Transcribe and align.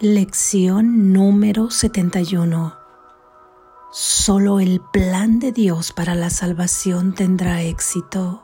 Lección 0.00 1.12
número 1.12 1.70
71. 1.70 2.76
Solo 3.92 4.58
el 4.58 4.80
plan 4.80 5.38
de 5.38 5.52
Dios 5.52 5.92
para 5.92 6.16
la 6.16 6.30
salvación 6.30 7.14
tendrá 7.14 7.62
éxito. 7.62 8.42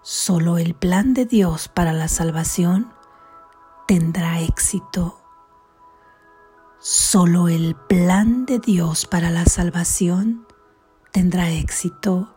Solo 0.00 0.58
el 0.58 0.74
plan 0.74 1.12
de 1.12 1.26
Dios 1.26 1.66
para 1.66 1.92
la 1.92 2.06
salvación 2.06 2.92
tendrá 3.88 4.40
éxito. 4.40 5.18
Solo 6.78 7.48
el 7.48 7.74
plan 7.74 8.46
de 8.46 8.60
Dios 8.60 9.06
para 9.06 9.30
la 9.30 9.44
salvación 9.44 10.46
tendrá 11.10 11.50
éxito. 11.50 12.32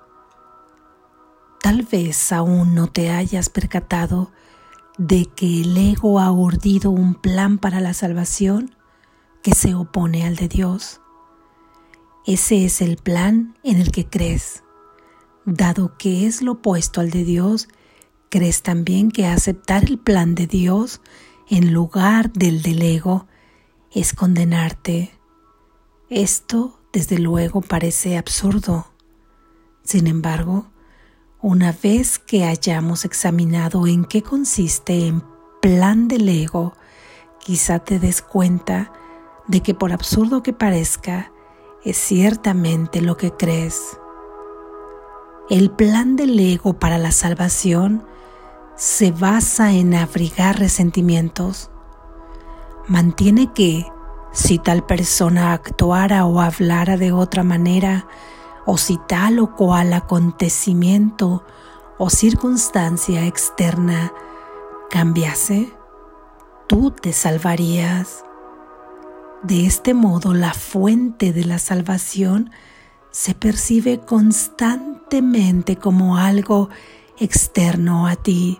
Tal 1.61 1.83
vez 1.83 2.31
aún 2.31 2.73
no 2.73 2.87
te 2.87 3.11
hayas 3.11 3.49
percatado 3.49 4.31
de 5.01 5.25
que 5.25 5.61
el 5.61 5.75
ego 5.75 6.19
ha 6.19 6.31
urdido 6.31 6.91
un 6.91 7.15
plan 7.15 7.57
para 7.57 7.79
la 7.79 7.95
salvación 7.95 8.75
que 9.41 9.55
se 9.55 9.73
opone 9.73 10.27
al 10.27 10.35
de 10.35 10.47
Dios. 10.47 11.01
Ese 12.27 12.65
es 12.65 12.83
el 12.83 12.97
plan 12.97 13.57
en 13.63 13.81
el 13.81 13.91
que 13.91 14.05
crees. 14.05 14.63
Dado 15.43 15.97
que 15.97 16.27
es 16.27 16.43
lo 16.43 16.51
opuesto 16.51 17.01
al 17.01 17.09
de 17.09 17.23
Dios, 17.23 17.67
crees 18.29 18.61
también 18.61 19.09
que 19.09 19.25
aceptar 19.25 19.85
el 19.85 19.97
plan 19.97 20.35
de 20.35 20.45
Dios 20.45 21.01
en 21.49 21.73
lugar 21.73 22.31
del 22.31 22.61
del 22.61 22.83
ego 22.83 23.25
es 23.91 24.13
condenarte. 24.13 25.17
Esto, 26.11 26.79
desde 26.93 27.17
luego, 27.17 27.61
parece 27.61 28.19
absurdo. 28.19 28.93
Sin 29.83 30.05
embargo, 30.05 30.69
una 31.41 31.71
vez 31.71 32.19
que 32.19 32.45
hayamos 32.45 33.03
examinado 33.03 33.87
en 33.87 34.05
qué 34.05 34.21
consiste 34.21 35.07
el 35.07 35.23
plan 35.59 36.07
del 36.07 36.29
ego, 36.29 36.73
quizá 37.39 37.79
te 37.79 37.97
des 37.97 38.21
cuenta 38.21 38.91
de 39.47 39.61
que 39.61 39.73
por 39.73 39.91
absurdo 39.91 40.43
que 40.43 40.53
parezca, 40.53 41.31
es 41.83 41.97
ciertamente 41.97 43.01
lo 43.01 43.17
que 43.17 43.31
crees. 43.31 43.97
El 45.49 45.71
plan 45.71 46.15
del 46.15 46.39
ego 46.39 46.73
para 46.73 46.99
la 46.99 47.11
salvación 47.11 48.05
se 48.75 49.11
basa 49.11 49.73
en 49.73 49.95
abrigar 49.95 50.59
resentimientos. 50.59 51.71
Mantiene 52.87 53.51
que 53.51 53.87
si 54.31 54.59
tal 54.59 54.85
persona 54.85 55.53
actuara 55.53 56.25
o 56.25 56.39
hablara 56.39 56.97
de 56.97 57.11
otra 57.11 57.43
manera, 57.43 58.05
o 58.65 58.77
si 58.77 58.99
tal 59.07 59.39
o 59.39 59.55
cual 59.55 59.93
acontecimiento 59.93 61.43
o 61.97 62.09
circunstancia 62.09 63.25
externa 63.25 64.13
cambiase, 64.89 65.71
tú 66.67 66.91
te 66.91 67.13
salvarías. 67.13 68.23
De 69.43 69.65
este 69.65 69.93
modo 69.93 70.33
la 70.33 70.53
fuente 70.53 71.33
de 71.33 71.45
la 71.45 71.59
salvación 71.59 72.51
se 73.11 73.33
percibe 73.35 73.99
constantemente 73.99 75.75
como 75.75 76.17
algo 76.17 76.69
externo 77.19 78.07
a 78.07 78.15
ti. 78.15 78.59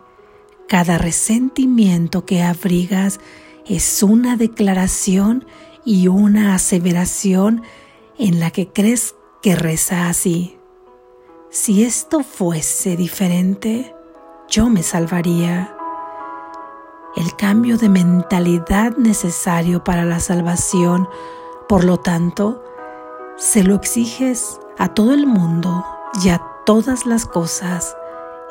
Cada 0.67 0.97
resentimiento 0.97 2.25
que 2.25 2.43
abrigas 2.43 3.19
es 3.65 4.03
una 4.03 4.37
declaración 4.37 5.45
y 5.85 6.07
una 6.07 6.55
aseveración 6.55 7.63
en 8.17 8.39
la 8.39 8.51
que 8.51 8.67
crees 8.67 9.15
que 9.41 9.55
reza 9.55 10.07
así. 10.07 10.59
Si 11.49 11.83
esto 11.83 12.23
fuese 12.23 12.95
diferente, 12.95 13.95
yo 14.47 14.69
me 14.69 14.83
salvaría. 14.83 15.75
El 17.15 17.35
cambio 17.35 17.77
de 17.77 17.89
mentalidad 17.89 18.95
necesario 18.97 19.83
para 19.83 20.05
la 20.05 20.19
salvación, 20.19 21.09
por 21.67 21.83
lo 21.83 21.97
tanto, 21.97 22.63
se 23.35 23.63
lo 23.63 23.75
exiges 23.75 24.59
a 24.77 24.89
todo 24.89 25.13
el 25.13 25.25
mundo 25.25 25.85
y 26.23 26.29
a 26.29 26.41
todas 26.65 27.05
las 27.05 27.25
cosas, 27.25 27.97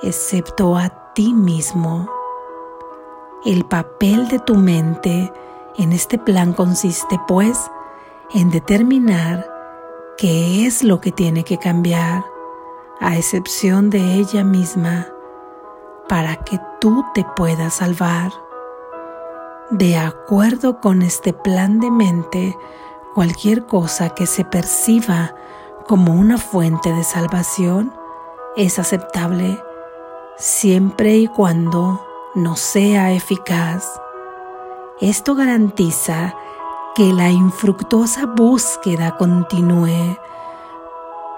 excepto 0.03 0.77
a 0.77 1.13
ti 1.15 1.33
mismo. 1.33 2.11
El 3.45 3.65
papel 3.65 4.29
de 4.29 4.41
tu 4.41 4.57
mente 4.57 5.33
en 5.79 5.93
este 5.93 6.19
plan 6.19 6.53
consiste, 6.53 7.19
pues, 7.29 7.71
en 8.35 8.51
determinar 8.51 9.50
qué 10.21 10.67
es 10.67 10.83
lo 10.83 11.01
que 11.01 11.13
tiene 11.13 11.45
que 11.45 11.57
cambiar, 11.57 12.27
a 13.01 13.17
excepción 13.17 13.89
de 13.89 14.17
ella 14.17 14.45
misma, 14.45 15.07
para 16.11 16.37
que 16.37 16.61
tú 16.79 17.07
te 17.15 17.25
puedas 17.37 17.77
salvar. 17.77 18.31
De 19.71 19.97
acuerdo 19.97 20.79
con 20.83 21.01
este 21.01 21.33
plan 21.33 21.81
de 21.81 21.91
mente, 21.91 22.55
cualquier 23.15 23.65
cosa 23.65 24.11
que 24.11 24.27
se 24.27 24.45
perciba 24.45 25.35
como 25.87 26.13
una 26.13 26.37
fuente 26.37 26.93
de 26.93 27.03
salvación 27.03 27.91
es 28.57 28.79
aceptable 28.79 29.59
siempre 30.37 31.17
y 31.17 31.29
cuando 31.29 32.05
no 32.35 32.57
sea 32.57 33.13
eficaz. 33.13 33.99
Esto 35.01 35.35
garantiza 35.35 36.35
que 37.01 37.15
la 37.15 37.31
infructuosa 37.31 38.27
búsqueda 38.27 39.17
continúe, 39.17 40.19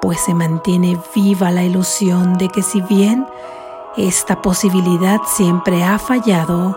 pues 0.00 0.18
se 0.22 0.34
mantiene 0.34 0.98
viva 1.14 1.52
la 1.52 1.62
ilusión 1.62 2.36
de 2.36 2.48
que 2.48 2.62
si 2.62 2.80
bien 2.80 3.28
esta 3.96 4.42
posibilidad 4.42 5.20
siempre 5.24 5.84
ha 5.84 6.00
fallado, 6.00 6.76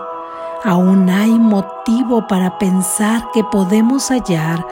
aún 0.62 1.10
hay 1.10 1.36
motivo 1.36 2.28
para 2.28 2.58
pensar 2.58 3.28
que 3.34 3.42
podemos 3.42 4.08
hallar 4.12 4.64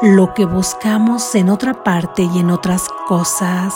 lo 0.00 0.32
que 0.32 0.44
buscamos 0.44 1.34
en 1.34 1.50
otra 1.50 1.82
parte 1.82 2.22
y 2.22 2.38
en 2.38 2.50
otras 2.50 2.88
cosas. 3.08 3.74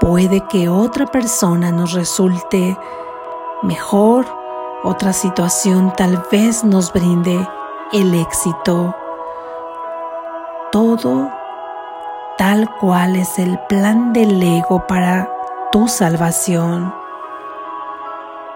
Puede 0.00 0.46
que 0.48 0.68
otra 0.68 1.06
persona 1.06 1.72
nos 1.72 1.94
resulte 1.94 2.76
mejor, 3.62 4.26
otra 4.84 5.14
situación 5.14 5.94
tal 5.96 6.22
vez 6.30 6.62
nos 6.62 6.92
brinde 6.92 7.48
el 7.92 8.14
éxito. 8.14 8.94
Todo 10.70 11.30
tal 12.38 12.70
cual 12.78 13.16
es 13.16 13.38
el 13.38 13.58
plan 13.68 14.12
del 14.12 14.42
ego 14.42 14.86
para 14.86 15.28
tu 15.72 15.88
salvación. 15.88 16.94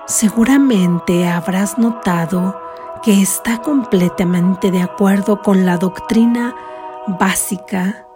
Seguramente 0.07 1.29
habrás 1.29 1.79
notado 1.79 2.61
que 3.03 3.21
está 3.21 3.61
completamente 3.61 4.71
de 4.71 4.83
acuerdo 4.83 5.43
con 5.43 5.67
la 5.67 5.77
doctrina 5.79 6.55
básica 7.07 8.07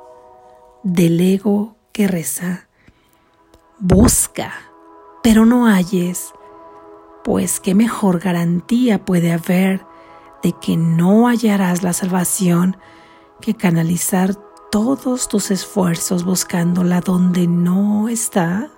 del 0.83 1.21
ego 1.21 1.77
que 1.93 2.07
reza. 2.07 2.69
Busca, 3.79 4.53
pero 5.23 5.45
no 5.45 5.67
halles, 5.67 6.33
pues 7.25 7.61
qué 7.61 7.75
mejor 7.75 8.21
garantía 8.21 9.05
puede 9.05 9.33
haber 9.33 9.88
de 10.43 10.53
que 10.53 10.77
no 10.77 11.27
hallarás 11.29 11.83
la 11.83 11.93
salvación 11.93 12.77
que 13.41 13.55
canalizar 13.55 14.35
todos 14.71 15.29
tus 15.29 15.51
esfuerzos 15.51 16.25
buscándola 16.25 17.01
donde 17.01 17.47
no 17.47 18.09
está? 18.09 18.71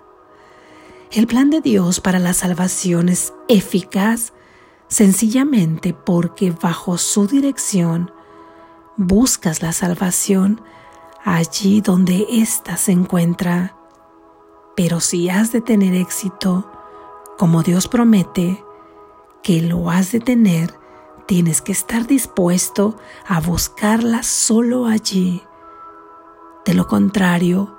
El 1.10 1.26
plan 1.26 1.50
de 1.50 1.60
Dios 1.60 2.00
para 2.00 2.19
la 2.19 2.32
salvación 2.32 3.09
es 3.09 3.32
eficaz 3.48 4.32
sencillamente 4.88 5.94
porque 5.94 6.50
bajo 6.53 6.98
su 6.98 7.26
dirección 7.26 8.12
buscas 8.97 9.62
la 9.62 9.72
salvación 9.72 10.60
allí 11.25 11.81
donde 11.81 12.27
ésta 12.31 12.77
se 12.77 12.92
encuentra. 12.92 13.77
Pero 14.77 15.00
si 15.00 15.28
has 15.28 15.53
de 15.53 15.60
tener 15.60 15.94
éxito, 15.94 16.71
como 17.38 17.62
Dios 17.62 17.88
promete 17.88 18.62
que 19.42 19.62
lo 19.62 19.91
has 19.91 20.13
de 20.13 20.21
tener, 20.21 20.79
tienes 21.30 21.62
que 21.62 21.71
estar 21.71 22.09
dispuesto 22.09 22.97
a 23.24 23.38
buscarla 23.38 24.24
solo 24.24 24.86
allí. 24.86 25.44
De 26.66 26.74
lo 26.74 26.88
contrario, 26.88 27.78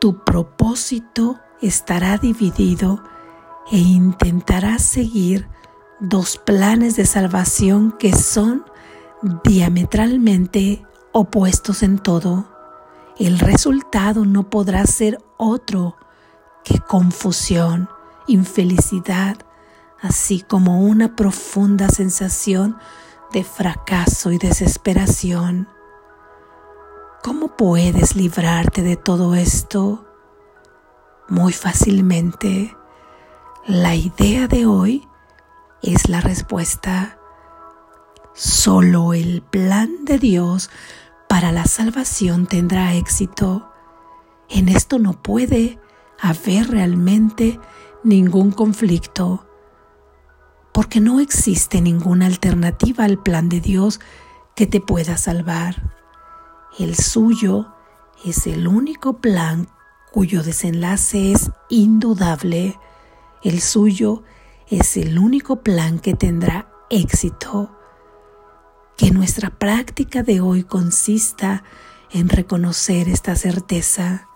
tu 0.00 0.24
propósito 0.24 1.38
estará 1.60 2.16
dividido 2.16 3.04
e 3.70 3.76
intentarás 3.76 4.80
seguir 4.80 5.46
dos 6.00 6.38
planes 6.38 6.96
de 6.96 7.04
salvación 7.04 7.92
que 7.98 8.14
son 8.16 8.64
diametralmente 9.44 10.86
opuestos 11.12 11.82
en 11.82 11.98
todo. 11.98 12.48
El 13.18 13.40
resultado 13.40 14.24
no 14.24 14.48
podrá 14.48 14.86
ser 14.86 15.18
otro 15.36 15.98
que 16.64 16.78
confusión, 16.78 17.90
infelicidad, 18.26 19.36
así 20.04 20.42
como 20.42 20.80
una 20.80 21.16
profunda 21.16 21.88
sensación 21.88 22.76
de 23.32 23.42
fracaso 23.42 24.32
y 24.32 24.38
desesperación. 24.38 25.66
¿Cómo 27.22 27.56
puedes 27.56 28.14
librarte 28.14 28.82
de 28.82 28.96
todo 28.96 29.34
esto? 29.34 30.04
Muy 31.30 31.54
fácilmente. 31.54 32.76
La 33.66 33.94
idea 33.94 34.46
de 34.46 34.66
hoy 34.66 35.08
es 35.82 36.10
la 36.10 36.20
respuesta. 36.20 37.18
Solo 38.34 39.14
el 39.14 39.40
plan 39.40 40.04
de 40.04 40.18
Dios 40.18 40.68
para 41.30 41.50
la 41.50 41.64
salvación 41.64 42.46
tendrá 42.46 42.92
éxito. 42.92 43.72
En 44.50 44.68
esto 44.68 44.98
no 44.98 45.22
puede 45.22 45.78
haber 46.20 46.68
realmente 46.68 47.58
ningún 48.02 48.52
conflicto, 48.52 49.46
porque 50.74 51.00
no 51.00 51.20
existe 51.20 51.80
ninguna 51.80 52.26
alternativa 52.26 53.04
al 53.04 53.22
plan 53.22 53.48
de 53.48 53.60
Dios 53.60 54.00
que 54.56 54.66
te 54.66 54.80
pueda 54.80 55.16
salvar. 55.16 55.94
El 56.80 56.96
suyo 56.96 57.72
es 58.24 58.48
el 58.48 58.66
único 58.66 59.18
plan 59.18 59.68
cuyo 60.12 60.42
desenlace 60.42 61.30
es 61.30 61.52
indudable. 61.68 62.76
El 63.44 63.60
suyo 63.60 64.24
es 64.68 64.96
el 64.96 65.16
único 65.16 65.62
plan 65.62 66.00
que 66.00 66.14
tendrá 66.14 66.68
éxito. 66.90 67.70
Que 68.96 69.12
nuestra 69.12 69.50
práctica 69.50 70.24
de 70.24 70.40
hoy 70.40 70.64
consista 70.64 71.62
en 72.10 72.28
reconocer 72.28 73.08
esta 73.08 73.36
certeza 73.36 74.26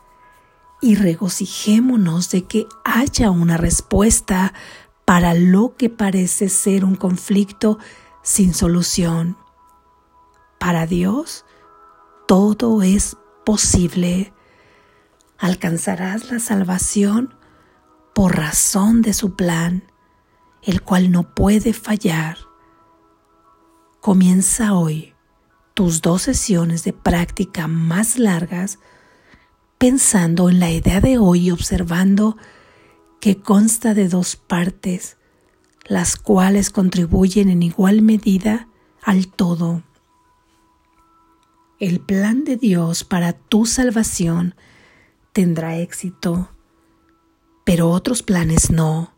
y 0.80 0.94
regocijémonos 0.94 2.30
de 2.30 2.44
que 2.44 2.66
haya 2.84 3.32
una 3.32 3.56
respuesta 3.56 4.54
para 5.08 5.32
lo 5.32 5.74
que 5.74 5.88
parece 5.88 6.50
ser 6.50 6.84
un 6.84 6.94
conflicto 6.94 7.78
sin 8.22 8.52
solución. 8.52 9.38
Para 10.60 10.86
Dios, 10.86 11.46
todo 12.26 12.82
es 12.82 13.16
posible. 13.46 14.34
Alcanzarás 15.38 16.30
la 16.30 16.40
salvación 16.40 17.32
por 18.14 18.36
razón 18.36 19.00
de 19.00 19.14
su 19.14 19.34
plan, 19.34 19.82
el 20.62 20.82
cual 20.82 21.10
no 21.10 21.34
puede 21.34 21.72
fallar. 21.72 22.36
Comienza 24.02 24.74
hoy 24.74 25.14
tus 25.72 26.02
dos 26.02 26.20
sesiones 26.20 26.84
de 26.84 26.92
práctica 26.92 27.66
más 27.66 28.18
largas 28.18 28.78
pensando 29.78 30.50
en 30.50 30.60
la 30.60 30.70
idea 30.70 31.00
de 31.00 31.16
hoy 31.16 31.46
y 31.46 31.50
observando 31.50 32.36
que 33.20 33.40
consta 33.40 33.94
de 33.94 34.08
dos 34.08 34.36
partes, 34.36 35.16
las 35.86 36.16
cuales 36.16 36.70
contribuyen 36.70 37.48
en 37.48 37.62
igual 37.62 38.02
medida 38.02 38.68
al 39.02 39.28
todo. 39.28 39.82
El 41.80 42.00
plan 42.00 42.44
de 42.44 42.56
Dios 42.56 43.04
para 43.04 43.32
tu 43.32 43.64
salvación 43.64 44.54
tendrá 45.32 45.78
éxito, 45.78 46.50
pero 47.64 47.90
otros 47.90 48.22
planes 48.22 48.70
no. 48.70 49.14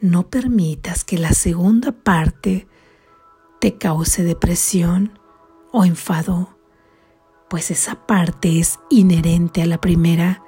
No 0.00 0.28
permitas 0.28 1.04
que 1.04 1.18
la 1.18 1.32
segunda 1.32 1.92
parte 1.92 2.66
te 3.60 3.76
cause 3.76 4.24
depresión 4.24 5.18
o 5.70 5.84
enfado, 5.84 6.56
pues 7.48 7.70
esa 7.70 8.06
parte 8.06 8.58
es 8.58 8.78
inherente 8.88 9.62
a 9.62 9.66
la 9.66 9.80
primera 9.80 10.42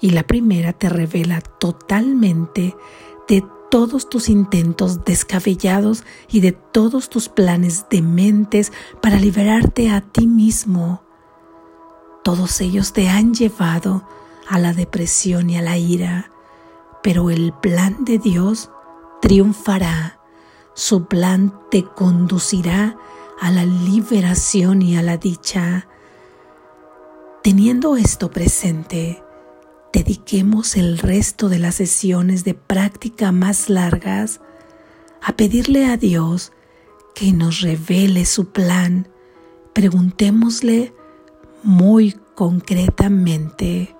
y 0.00 0.10
la 0.10 0.24
primera 0.24 0.72
te 0.72 0.88
revela 0.88 1.40
totalmente 1.40 2.76
de 3.28 3.44
todos 3.70 4.08
tus 4.08 4.28
intentos 4.28 5.04
descabellados 5.04 6.04
y 6.28 6.40
de 6.40 6.52
todos 6.52 7.08
tus 7.10 7.28
planes 7.28 7.86
dementes 7.90 8.72
para 9.00 9.16
liberarte 9.16 9.90
a 9.90 10.00
ti 10.00 10.26
mismo. 10.26 11.02
Todos 12.22 12.60
ellos 12.60 12.92
te 12.92 13.08
han 13.08 13.34
llevado 13.34 14.06
a 14.48 14.58
la 14.58 14.72
depresión 14.72 15.50
y 15.50 15.56
a 15.56 15.62
la 15.62 15.78
ira, 15.78 16.30
pero 17.02 17.30
el 17.30 17.52
plan 17.52 18.04
de 18.04 18.18
Dios 18.18 18.70
triunfará 19.20 20.16
su 20.76 21.06
plan 21.06 21.58
te 21.70 21.84
conducirá 21.84 22.98
a 23.40 23.50
la 23.50 23.64
liberación 23.64 24.82
y 24.82 24.98
a 24.98 25.02
la 25.02 25.16
dicha. 25.16 25.88
Teniendo 27.42 27.96
esto 27.96 28.30
presente, 28.30 29.22
dediquemos 29.96 30.76
el 30.76 30.98
resto 30.98 31.48
de 31.48 31.58
las 31.58 31.76
sesiones 31.76 32.44
de 32.44 32.52
práctica 32.52 33.32
más 33.32 33.70
largas 33.70 34.42
a 35.22 35.32
pedirle 35.32 35.86
a 35.86 35.96
Dios 35.96 36.52
que 37.14 37.32
nos 37.32 37.62
revele 37.62 38.26
su 38.26 38.50
plan. 38.50 39.08
Preguntémosle 39.72 40.92
muy 41.62 42.14
concretamente, 42.34 43.96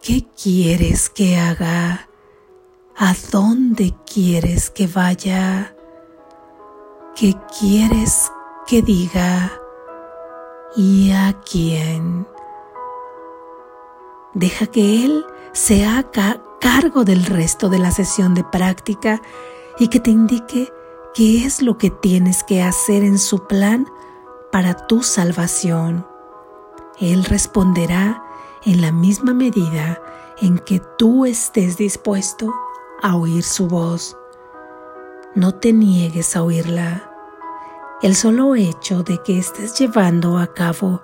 ¿qué 0.00 0.24
quieres 0.40 1.10
que 1.10 1.36
haga? 1.36 2.08
¿A 2.96 3.12
dónde 3.32 3.92
quieres 4.06 4.70
que 4.70 4.86
vaya? 4.86 5.74
¿Qué 7.16 7.34
quieres 7.58 8.30
que 8.68 8.82
diga? 8.82 9.50
¿Y 10.76 11.10
a 11.10 11.36
quién? 11.44 12.35
Deja 14.36 14.66
que 14.66 15.02
Él 15.02 15.24
se 15.52 15.86
haga 15.86 16.42
cargo 16.60 17.04
del 17.04 17.24
resto 17.24 17.70
de 17.70 17.78
la 17.78 17.90
sesión 17.90 18.34
de 18.34 18.44
práctica 18.44 19.22
y 19.78 19.88
que 19.88 19.98
te 19.98 20.10
indique 20.10 20.70
qué 21.14 21.46
es 21.46 21.62
lo 21.62 21.78
que 21.78 21.88
tienes 21.88 22.44
que 22.44 22.62
hacer 22.62 23.02
en 23.02 23.18
su 23.18 23.46
plan 23.46 23.88
para 24.52 24.86
tu 24.86 25.02
salvación. 25.02 26.06
Él 27.00 27.24
responderá 27.24 28.22
en 28.66 28.82
la 28.82 28.92
misma 28.92 29.32
medida 29.32 30.02
en 30.42 30.58
que 30.58 30.82
tú 30.98 31.24
estés 31.24 31.78
dispuesto 31.78 32.52
a 33.02 33.16
oír 33.16 33.42
su 33.42 33.68
voz. 33.68 34.18
No 35.34 35.54
te 35.54 35.72
niegues 35.72 36.36
a 36.36 36.42
oírla. 36.42 37.10
El 38.02 38.14
solo 38.14 38.54
hecho 38.54 39.02
de 39.02 39.16
que 39.22 39.38
estés 39.38 39.78
llevando 39.78 40.36
a 40.36 40.52
cabo 40.52 41.00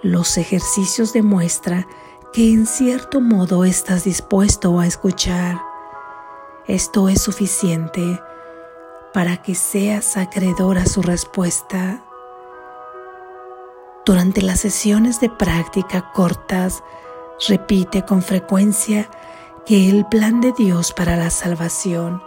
los 0.00 0.38
ejercicios 0.38 1.12
demuestra 1.12 1.88
que 2.32 2.50
en 2.50 2.66
cierto 2.66 3.20
modo 3.20 3.64
estás 3.64 4.04
dispuesto 4.04 4.80
a 4.80 4.86
escuchar. 4.86 5.60
Esto 6.66 7.10
es 7.10 7.20
suficiente 7.20 8.20
para 9.12 9.42
que 9.42 9.54
seas 9.54 10.16
acreedor 10.16 10.78
a 10.78 10.86
su 10.86 11.02
respuesta. 11.02 12.02
Durante 14.06 14.40
las 14.40 14.60
sesiones 14.60 15.20
de 15.20 15.28
práctica 15.28 16.10
cortas, 16.14 16.82
repite 17.48 18.02
con 18.06 18.22
frecuencia 18.22 19.10
que 19.66 19.90
el 19.90 20.06
plan 20.06 20.40
de 20.40 20.52
Dios 20.52 20.92
para 20.92 21.16
la 21.16 21.28
salvación 21.28 22.22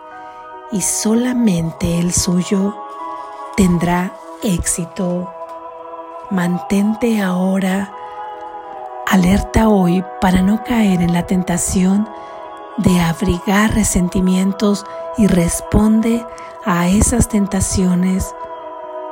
y 0.72 0.82
solamente 0.82 2.00
el 2.00 2.14
suyo 2.14 2.76
tendrá 3.58 4.16
éxito. 4.44 5.34
Mantente 6.30 7.22
ahora 7.22 7.95
alerta 9.08 9.70
hoy 9.70 10.04
para 10.22 10.42
no 10.42 10.64
caer 10.64 11.02
en 11.02 11.14
la 11.14 11.26
tentación 11.26 12.10
de 12.78 13.00
abrigar 13.00 13.74
resentimientos 13.74 14.86
y 15.18 15.28
responde 15.28 16.26
a 16.66 16.88
esas 16.88 17.30
tentaciones 17.30 18.34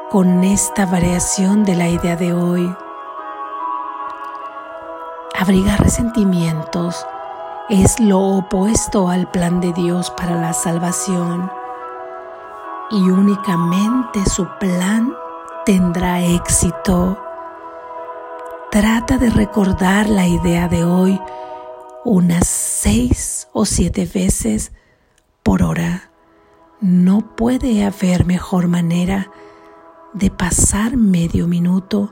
con 0.10 0.44
esta 0.44 0.86
variación 0.86 1.64
de 1.64 1.76
la 1.76 1.88
idea 1.88 2.16
de 2.16 2.34
hoy. 2.34 2.76
Abrigar 5.40 5.80
resentimientos 5.82 7.06
es 7.70 8.00
lo 8.00 8.20
opuesto 8.20 9.10
al 9.10 9.30
plan 9.32 9.62
de 9.62 9.72
Dios 9.74 10.12
para 10.12 10.36
la 10.36 10.54
salvación 10.54 11.50
y 12.92 13.10
únicamente 13.10 14.24
su 14.30 14.48
plan 14.60 15.16
tendrá 15.66 16.22
éxito. 16.22 17.18
Trata 18.74 19.20
de 19.20 19.30
recordar 19.30 20.10
la 20.10 20.26
idea 20.26 20.68
de 20.68 20.84
hoy 20.84 21.22
unas 22.06 22.48
seis 22.48 23.48
o 23.54 23.66
siete 23.66 24.10
veces 24.12 24.72
por 25.44 25.62
hora. 25.62 26.10
No 26.82 27.36
puede 27.36 27.86
haber 27.86 28.26
mejor 28.26 28.68
manera 28.68 29.30
de 30.14 30.32
pasar 30.32 30.98
medio 30.98 31.48
minuto 31.48 32.12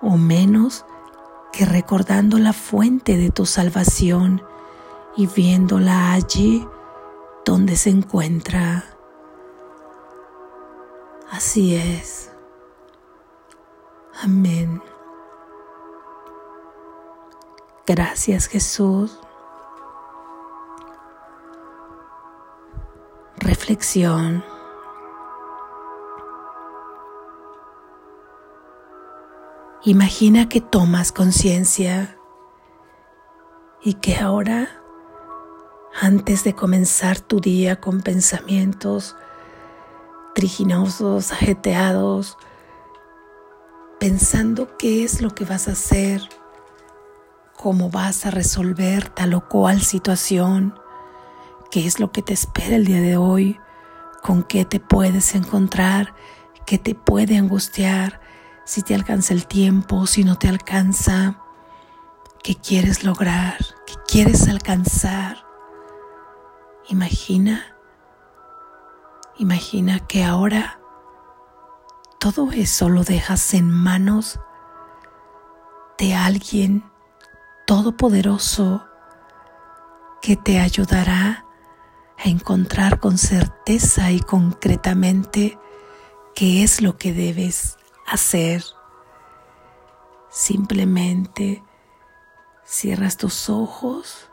o 0.00 0.16
menos 0.16 0.84
que 1.52 1.64
recordando 1.64 2.38
la 2.38 2.52
fuente 2.52 3.16
de 3.16 3.30
tu 3.30 3.44
salvación 3.44 4.44
y 5.16 5.26
viéndola 5.26 6.12
allí 6.12 6.64
donde 7.44 7.74
se 7.74 7.90
encuentra. 7.90 8.84
Así 11.32 11.74
es. 11.74 12.30
Amén. 14.22 14.80
Gracias 17.92 18.46
Jesús. 18.46 19.18
Reflexión. 23.36 24.44
Imagina 29.82 30.48
que 30.48 30.60
tomas 30.60 31.10
conciencia 31.10 32.16
y 33.82 33.94
que 33.94 34.18
ahora 34.18 34.68
antes 36.00 36.44
de 36.44 36.54
comenzar 36.54 37.18
tu 37.18 37.40
día 37.40 37.80
con 37.80 38.02
pensamientos 38.02 39.16
vertiginosos, 40.36 41.32
ajeteados, 41.32 42.38
pensando 43.98 44.76
qué 44.76 45.02
es 45.02 45.20
lo 45.20 45.34
que 45.34 45.44
vas 45.44 45.66
a 45.66 45.72
hacer, 45.72 46.22
cómo 47.60 47.90
vas 47.90 48.24
a 48.24 48.30
resolver 48.30 49.10
tal 49.10 49.34
o 49.34 49.46
cual 49.46 49.82
situación, 49.82 50.80
qué 51.70 51.86
es 51.86 52.00
lo 52.00 52.10
que 52.10 52.22
te 52.22 52.32
espera 52.32 52.76
el 52.76 52.86
día 52.86 53.02
de 53.02 53.18
hoy, 53.18 53.60
con 54.22 54.42
qué 54.44 54.64
te 54.64 54.80
puedes 54.80 55.34
encontrar, 55.34 56.14
qué 56.64 56.78
te 56.78 56.94
puede 56.94 57.36
angustiar, 57.36 58.22
si 58.64 58.80
te 58.80 58.94
alcanza 58.94 59.34
el 59.34 59.46
tiempo, 59.46 60.06
si 60.06 60.24
no 60.24 60.38
te 60.38 60.48
alcanza, 60.48 61.38
qué 62.42 62.54
quieres 62.54 63.04
lograr, 63.04 63.58
qué 63.86 63.92
quieres 64.08 64.48
alcanzar. 64.48 65.44
Imagina, 66.88 67.76
imagina 69.36 69.98
que 70.06 70.24
ahora 70.24 70.80
todo 72.18 72.52
eso 72.52 72.88
lo 72.88 73.04
dejas 73.04 73.52
en 73.52 73.70
manos 73.70 74.40
de 75.98 76.14
alguien 76.14 76.89
todopoderoso 77.70 78.84
que 80.20 80.34
te 80.34 80.58
ayudará 80.58 81.44
a 82.18 82.28
encontrar 82.28 82.98
con 82.98 83.16
certeza 83.16 84.10
y 84.10 84.18
concretamente 84.18 85.56
qué 86.34 86.64
es 86.64 86.82
lo 86.82 86.98
que 86.98 87.12
debes 87.12 87.78
hacer. 88.08 88.64
Simplemente 90.30 91.62
cierras 92.64 93.16
tus 93.16 93.48
ojos 93.48 94.28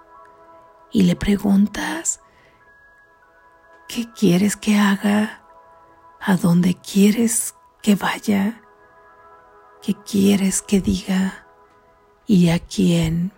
y 0.92 1.04
le 1.04 1.16
preguntas 1.16 2.22
¿Qué 3.88 4.12
quieres 4.14 4.58
que 4.58 4.80
haga? 4.80 5.44
¿A 6.20 6.38
dónde 6.38 6.74
quieres 6.74 7.54
que 7.84 7.94
vaya? 7.94 8.64
¿Qué 9.84 9.94
quieres 9.94 10.64
que 10.64 10.82
diga? 10.82 11.47
¿Y 12.30 12.50
a 12.50 12.60
quién? 12.60 13.32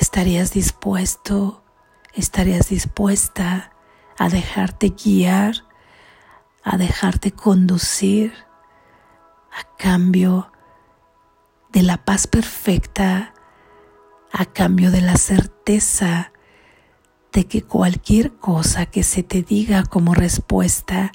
¿Estarías 0.00 0.54
dispuesto, 0.54 1.62
estarías 2.14 2.70
dispuesta 2.70 3.70
a 4.18 4.30
dejarte 4.30 4.88
guiar, 4.88 5.56
a 6.62 6.78
dejarte 6.78 7.32
conducir 7.32 8.32
a 9.52 9.76
cambio 9.76 10.50
de 11.70 11.82
la 11.82 11.98
paz 11.98 12.26
perfecta, 12.26 13.34
a 14.32 14.46
cambio 14.46 14.90
de 14.90 15.02
la 15.02 15.18
certeza 15.18 16.32
de 17.34 17.46
que 17.46 17.62
cualquier 17.62 18.36
cosa 18.36 18.86
que 18.86 19.02
se 19.02 19.22
te 19.22 19.42
diga 19.42 19.84
como 19.84 20.14
respuesta 20.14 21.12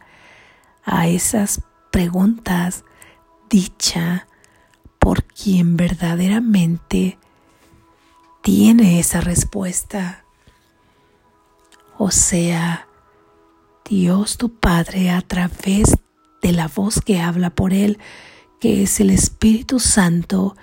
a 0.84 1.08
esas 1.08 1.62
preguntas 1.91 2.86
dicha 3.50 4.28
por 5.00 5.24
quien 5.24 5.77
verdaderamente 5.77 7.18
tiene 8.41 9.00
esa 9.00 9.22
respuesta. 9.22 10.24
O 11.98 12.12
sea, 12.12 12.88
Dios 13.89 14.38
tu 14.38 14.53
Padre 14.53 15.10
a 15.10 15.22
través 15.22 15.98
de 16.41 16.51
la 16.51 16.68
voz 16.68 17.01
que 17.01 17.20
habla 17.20 17.50
por 17.50 17.74
Él, 17.74 17.98
que 18.60 18.84
es 18.84 19.00
el 19.00 19.10
Espíritu 19.10 19.79
Santo 19.79 20.56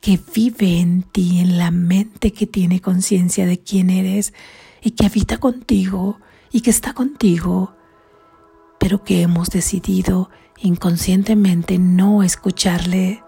que 0.00 0.18
vive 0.34 0.80
en 0.80 1.02
ti, 1.02 1.40
en 1.40 1.58
la 1.58 1.70
mente 1.70 2.32
que 2.32 2.46
tiene 2.46 2.80
conciencia 2.80 3.46
de 3.46 3.58
quién 3.58 3.90
eres 3.90 4.32
y 4.82 4.92
que 4.92 5.06
habita 5.06 5.38
contigo 5.38 6.18
y 6.50 6.62
que 6.62 6.70
está 6.70 6.94
contigo, 6.94 7.74
pero 8.78 9.04
que 9.04 9.22
hemos 9.22 9.50
decidido 9.50 10.30
inconscientemente 10.58 11.78
no 11.78 12.22
escucharle. 12.22 13.22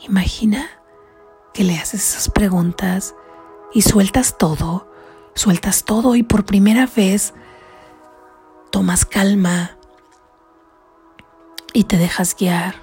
Imagina 0.00 0.68
que 1.52 1.64
le 1.64 1.76
haces 1.76 2.08
esas 2.08 2.30
preguntas 2.30 3.14
y 3.72 3.82
sueltas 3.82 4.36
todo, 4.38 4.90
sueltas 5.34 5.84
todo 5.84 6.14
y 6.16 6.22
por 6.22 6.44
primera 6.44 6.86
vez 6.86 7.34
tomas 8.70 9.04
calma 9.04 9.78
y 11.72 11.84
te 11.84 11.96
dejas 11.96 12.36
guiar 12.36 12.74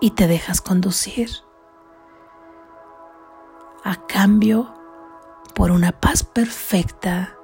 y 0.00 0.10
te 0.12 0.26
dejas 0.26 0.60
conducir. 0.60 1.30
A 3.84 4.06
cambio, 4.06 4.74
por 5.54 5.70
una 5.70 5.92
paz 5.92 6.22
perfecta, 6.22 7.36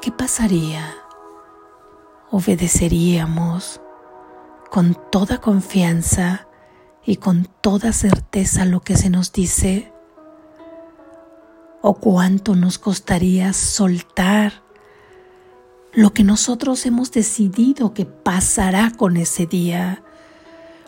¿qué 0.00 0.10
pasaría? 0.10 0.94
Obedeceríamos 2.30 3.80
con 4.70 4.96
toda 5.10 5.40
confianza 5.40 6.48
y 7.04 7.16
con 7.16 7.48
toda 7.60 7.92
certeza 7.92 8.64
lo 8.64 8.80
que 8.80 8.96
se 8.96 9.10
nos 9.10 9.32
dice? 9.32 9.92
¿O 11.82 11.94
cuánto 11.94 12.56
nos 12.56 12.78
costaría 12.78 13.52
soltar 13.52 14.62
lo 15.92 16.12
que 16.12 16.24
nosotros 16.24 16.84
hemos 16.84 17.12
decidido 17.12 17.94
que 17.94 18.06
pasará 18.06 18.90
con 18.90 19.16
ese 19.16 19.46
día? 19.46 20.02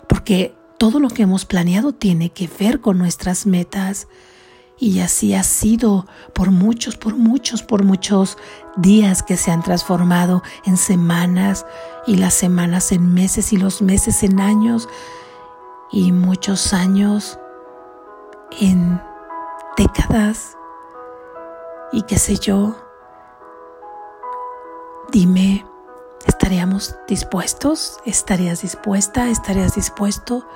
Porque 0.07 0.55
todo 0.77 0.99
lo 0.99 1.09
que 1.09 1.23
hemos 1.23 1.45
planeado 1.45 1.93
tiene 1.93 2.31
que 2.31 2.49
ver 2.59 2.81
con 2.81 2.97
nuestras 2.97 3.45
metas, 3.45 4.07
y 4.79 5.01
así 5.01 5.33
ha 5.33 5.43
sido 5.43 6.05
por 6.33 6.51
muchos, 6.51 6.95
por 6.95 7.15
muchos, 7.15 7.61
por 7.61 7.83
muchos 7.83 8.37
días 8.77 9.23
que 9.23 9.35
se 9.35 9.51
han 9.51 9.61
transformado 9.61 10.41
en 10.65 10.77
semanas 10.77 11.65
y 12.07 12.15
las 12.15 12.33
semanas 12.33 12.91
en 12.93 13.13
meses 13.13 13.51
y 13.51 13.57
los 13.57 13.81
meses 13.81 14.23
en 14.23 14.39
años 14.39 14.87
y 15.91 16.13
muchos 16.13 16.73
años 16.73 17.37
en 18.61 19.01
décadas 19.75 20.55
y 21.91 22.03
qué 22.03 22.17
sé 22.17 22.37
yo. 22.37 22.75
Dime, 25.11 25.65
¿estaríamos 26.25 26.95
dispuestos? 27.07 27.99
¿Estarías 28.05 28.61
dispuesta? 28.61 29.29
¿Estarías 29.29 29.75
dispuesto? 29.75 30.47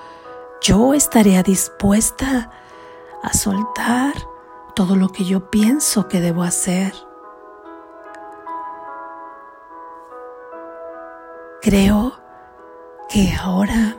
Yo 0.61 0.93
estaría 0.93 1.43
dispuesta 1.43 2.51
a 3.23 3.33
soltar 3.33 4.13
todo 4.75 4.95
lo 4.95 5.09
que 5.09 5.23
yo 5.23 5.49
pienso 5.49 6.07
que 6.07 6.19
debo 6.19 6.43
hacer. 6.43 6.93
Creo 11.61 12.13
que 13.09 13.33
ahora 13.41 13.95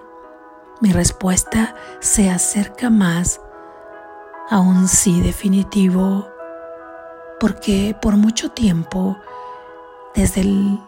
mi 0.81 0.93
respuesta 0.93 1.75
se 2.00 2.31
acerca 2.31 2.90
más 2.90 3.40
a 4.50 4.61
un 4.61 4.87
sí 4.88 5.23
definitivo, 5.23 6.28
porque 7.40 7.97
por 8.00 8.16
mucho 8.16 8.50
tiempo, 8.50 9.16
desde 10.14 10.43
el 10.43 10.78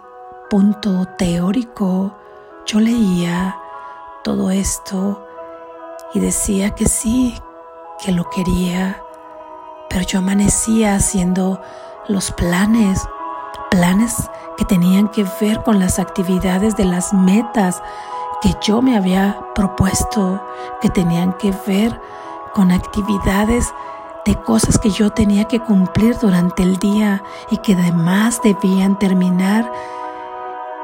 punto 0.50 1.06
teórico, 1.16 2.14
yo 2.66 2.80
leía 2.80 3.58
todo 4.22 4.50
esto 4.50 5.26
y 6.12 6.20
decía 6.20 6.74
que 6.74 6.86
sí, 6.86 7.40
que 7.98 8.12
lo 8.12 8.28
quería, 8.30 9.02
pero 9.88 10.02
yo 10.02 10.18
amanecía 10.18 10.94
haciendo 10.94 11.60
los 12.08 12.30
planes, 12.32 13.06
planes 13.70 14.14
que 14.56 14.64
tenían 14.64 15.08
que 15.08 15.24
ver 15.40 15.62
con 15.62 15.78
las 15.78 15.98
actividades 15.98 16.76
de 16.76 16.84
las 16.84 17.12
metas 17.12 17.82
que 18.42 18.54
yo 18.62 18.82
me 18.82 18.96
había 18.96 19.38
propuesto, 19.54 20.42
que 20.80 20.90
tenían 20.90 21.32
que 21.34 21.52
ver 21.66 22.00
con 22.54 22.70
actividades 22.70 23.72
de 24.24 24.34
cosas 24.42 24.78
que 24.78 24.90
yo 24.90 25.10
tenía 25.10 25.44
que 25.44 25.60
cumplir 25.60 26.18
durante 26.18 26.62
el 26.62 26.76
día 26.78 27.22
y 27.50 27.58
que 27.58 27.74
además 27.74 28.40
debían 28.42 28.98
terminar 28.98 29.70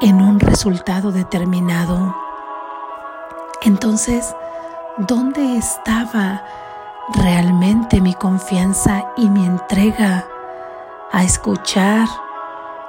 en 0.01 0.21
un 0.21 0.39
resultado 0.39 1.11
determinado. 1.11 2.15
Entonces, 3.61 4.35
¿dónde 4.97 5.57
estaba 5.57 6.43
realmente 7.09 8.01
mi 8.01 8.13
confianza 8.13 9.11
y 9.17 9.29
mi 9.29 9.45
entrega 9.45 10.27
a 11.11 11.23
escuchar 11.23 12.07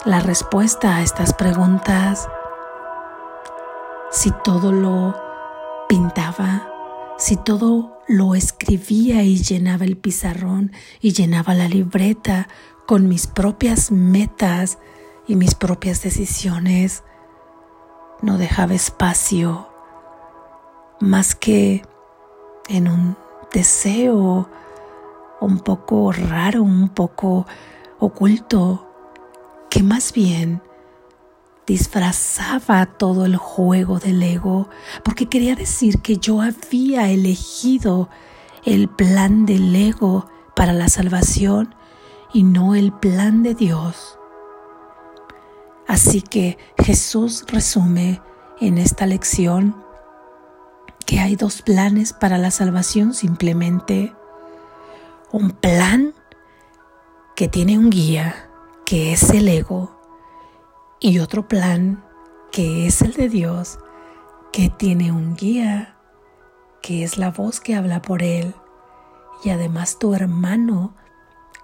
la 0.04 0.20
respuesta 0.20 0.96
a 0.96 1.02
estas 1.02 1.32
preguntas. 1.32 2.28
Si 4.10 4.30
todo 4.44 4.70
lo 4.70 5.14
pintaba, 5.88 6.68
si 7.18 7.36
todo 7.36 7.98
lo 8.06 8.34
escribía 8.34 9.22
y 9.22 9.42
llenaba 9.42 9.84
el 9.84 9.96
pizarrón 9.96 10.72
y 11.00 11.12
llenaba 11.12 11.54
la 11.54 11.68
libreta 11.68 12.48
con 12.86 13.08
mis 13.08 13.26
propias 13.26 13.90
metas 13.90 14.78
y 15.26 15.36
mis 15.36 15.54
propias 15.54 16.02
decisiones, 16.02 17.02
no 18.22 18.38
dejaba 18.38 18.74
espacio 18.74 19.68
más 21.00 21.34
que 21.34 21.82
en 22.68 22.88
un 22.88 23.23
deseo 23.54 24.48
un 25.40 25.60
poco 25.60 26.12
raro, 26.12 26.62
un 26.62 26.88
poco 26.88 27.46
oculto 28.00 28.86
que 29.70 29.82
más 29.82 30.12
bien 30.12 30.60
disfrazaba 31.66 32.84
todo 32.86 33.24
el 33.24 33.36
juego 33.36 33.98
del 34.00 34.22
ego, 34.22 34.68
porque 35.04 35.26
quería 35.26 35.54
decir 35.54 36.00
que 36.00 36.18
yo 36.18 36.42
había 36.42 37.10
elegido 37.10 38.10
el 38.64 38.88
plan 38.88 39.46
del 39.46 39.74
ego 39.74 40.26
para 40.56 40.72
la 40.72 40.88
salvación 40.88 41.74
y 42.32 42.42
no 42.42 42.74
el 42.74 42.92
plan 42.92 43.42
de 43.42 43.54
Dios. 43.54 44.18
Así 45.86 46.22
que 46.22 46.58
Jesús 46.78 47.44
resume 47.48 48.20
en 48.60 48.78
esta 48.78 49.06
lección 49.06 49.83
que 51.06 51.20
hay 51.20 51.36
dos 51.36 51.62
planes 51.62 52.12
para 52.12 52.38
la 52.38 52.50
salvación 52.50 53.14
simplemente. 53.14 54.14
Un 55.32 55.50
plan 55.50 56.14
que 57.36 57.48
tiene 57.48 57.78
un 57.78 57.90
guía, 57.90 58.48
que 58.86 59.12
es 59.12 59.30
el 59.30 59.48
ego, 59.48 60.00
y 61.00 61.18
otro 61.18 61.48
plan, 61.48 62.04
que 62.52 62.86
es 62.86 63.02
el 63.02 63.14
de 63.14 63.28
Dios, 63.28 63.78
que 64.52 64.70
tiene 64.70 65.10
un 65.10 65.34
guía, 65.34 65.96
que 66.80 67.02
es 67.02 67.18
la 67.18 67.30
voz 67.30 67.60
que 67.60 67.74
habla 67.74 68.00
por 68.00 68.22
él, 68.22 68.54
y 69.42 69.50
además 69.50 69.98
tu 69.98 70.14
hermano 70.14 70.94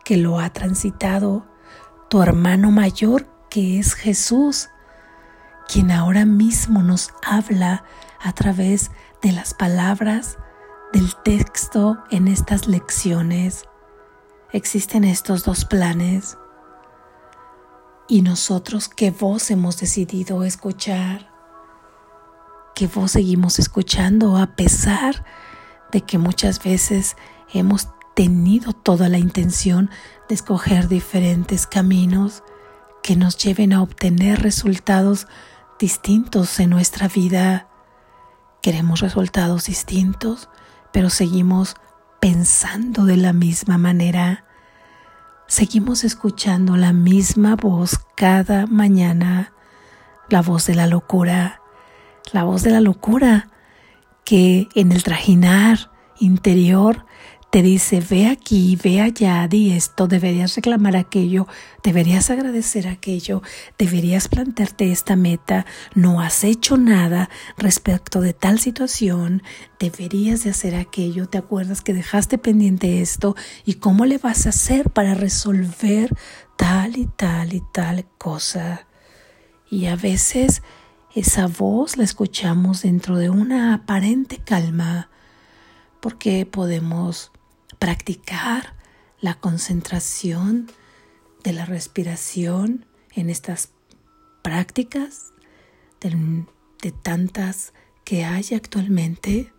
que 0.05 0.17
lo 0.17 0.41
ha 0.41 0.51
transitado, 0.51 1.47
tu 2.09 2.23
hermano 2.23 2.73
mayor 2.73 3.27
que 3.49 3.79
es 3.79 3.95
Jesús, 3.95 4.71
quien 5.69 5.93
ahora 5.93 6.25
mismo 6.25 6.83
nos 6.83 7.11
habla 7.25 7.85
a 8.21 8.33
través 8.33 8.91
de 9.23 9.33
las 9.33 9.55
palabras 9.55 10.39
del 10.93 11.15
texto 11.17 11.99
en 12.11 12.29
estas 12.29 12.67
lecciones. 12.67 13.65
Existen 14.53 15.05
estos 15.05 15.45
dos 15.45 15.65
planes 15.65 16.37
y 18.09 18.23
nosotros 18.23 18.89
qué 18.89 19.11
voz 19.11 19.51
hemos 19.51 19.79
decidido 19.79 20.43
escuchar, 20.43 21.31
qué 22.75 22.87
voz 22.89 23.13
seguimos 23.13 23.59
escuchando 23.59 24.37
a 24.37 24.57
pesar 24.57 25.25
de 25.93 26.01
que 26.03 26.19
muchas 26.19 26.63
veces 26.63 27.17
hemos 27.53 27.89
tenido 28.15 28.73
toda 28.73 29.09
la 29.09 29.19
intención 29.19 29.91
de 30.29 30.35
escoger 30.35 30.89
diferentes 30.89 31.67
caminos 31.67 32.43
que 33.03 33.17
nos 33.17 33.37
lleven 33.39 33.73
a 33.73 33.83
obtener 33.83 34.43
resultados 34.43 35.27
distintos 35.79 36.61
en 36.61 36.71
nuestra 36.71 37.09
vida. 37.09 37.70
Queremos 38.63 39.01
resultados 39.01 39.67
distintos, 39.67 40.49
pero 40.93 41.09
seguimos 41.09 41.77
pensando 42.21 43.07
de 43.07 43.17
la 43.17 43.33
misma 43.33 43.79
manera. 43.79 44.45
Seguimos 45.47 46.05
escuchando 46.05 46.77
la 46.77 46.93
misma 46.93 47.57
voz 47.57 47.99
cada 48.17 48.67
mañana, 48.67 49.53
la 50.29 50.43
voz 50.43 50.67
de 50.67 50.75
la 50.75 50.87
locura, 50.87 51.61
la 52.33 52.45
voz 52.45 52.63
de 52.63 52.71
la 52.71 52.81
locura 52.81 53.49
que 54.25 54.69
en 54.75 54.93
el 54.93 55.03
trajinar 55.03 55.91
interior 56.19 57.07
te 57.51 57.63
dice, 57.63 58.01
ve 58.01 58.29
aquí, 58.29 58.79
ve 58.81 59.01
allá, 59.01 59.49
di 59.49 59.73
esto, 59.73 60.07
deberías 60.07 60.55
reclamar 60.55 60.95
aquello, 60.95 61.49
deberías 61.83 62.31
agradecer 62.31 62.87
aquello, 62.87 63.43
deberías 63.77 64.29
plantearte 64.29 64.93
esta 64.93 65.17
meta, 65.17 65.67
no 65.97 66.21
has 66.21 66.45
hecho 66.45 66.77
nada 66.77 67.29
respecto 67.59 68.21
de 68.21 68.35
tal 68.35 68.61
situación, 68.61 69.43
deberías 69.81 70.45
de 70.45 70.51
hacer 70.51 70.77
aquello, 70.77 71.29
te 71.29 71.39
acuerdas 71.39 71.81
que 71.81 71.93
dejaste 71.93 72.39
pendiente 72.39 73.01
esto 73.01 73.35
y 73.65 73.75
cómo 73.75 74.07
le 74.07 74.19
vas 74.19 74.47
a 74.47 74.51
hacer 74.51 74.91
para 74.91 75.15
resolver 75.15 76.17
tal 76.57 76.97
y 76.97 77.07
tal 77.07 77.53
y 77.53 77.63
tal 77.73 78.07
cosa. 78.17 78.87
Y 79.69 79.87
a 79.87 79.97
veces 79.97 80.63
esa 81.17 81.49
voz 81.49 81.97
la 81.97 82.05
escuchamos 82.05 82.83
dentro 82.83 83.17
de 83.17 83.29
una 83.29 83.75
aparente 83.75 84.39
calma, 84.39 85.11
porque 86.01 86.47
podemos 86.47 87.33
practicar 87.81 88.77
la 89.21 89.35
concentración 89.41 90.71
de 91.43 91.53
la 91.53 91.65
respiración 91.65 92.87
en 93.13 93.31
estas 93.31 93.71
prácticas 94.43 95.33
de, 96.01 96.93
tantas 97.03 97.73
que 98.05 98.25
hay 98.25 98.45
actualmente 98.55 99.53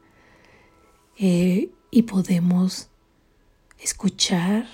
eh, 1.18 1.70
y 1.92 2.02
podemos 2.04 2.90
escuchar 3.78 4.66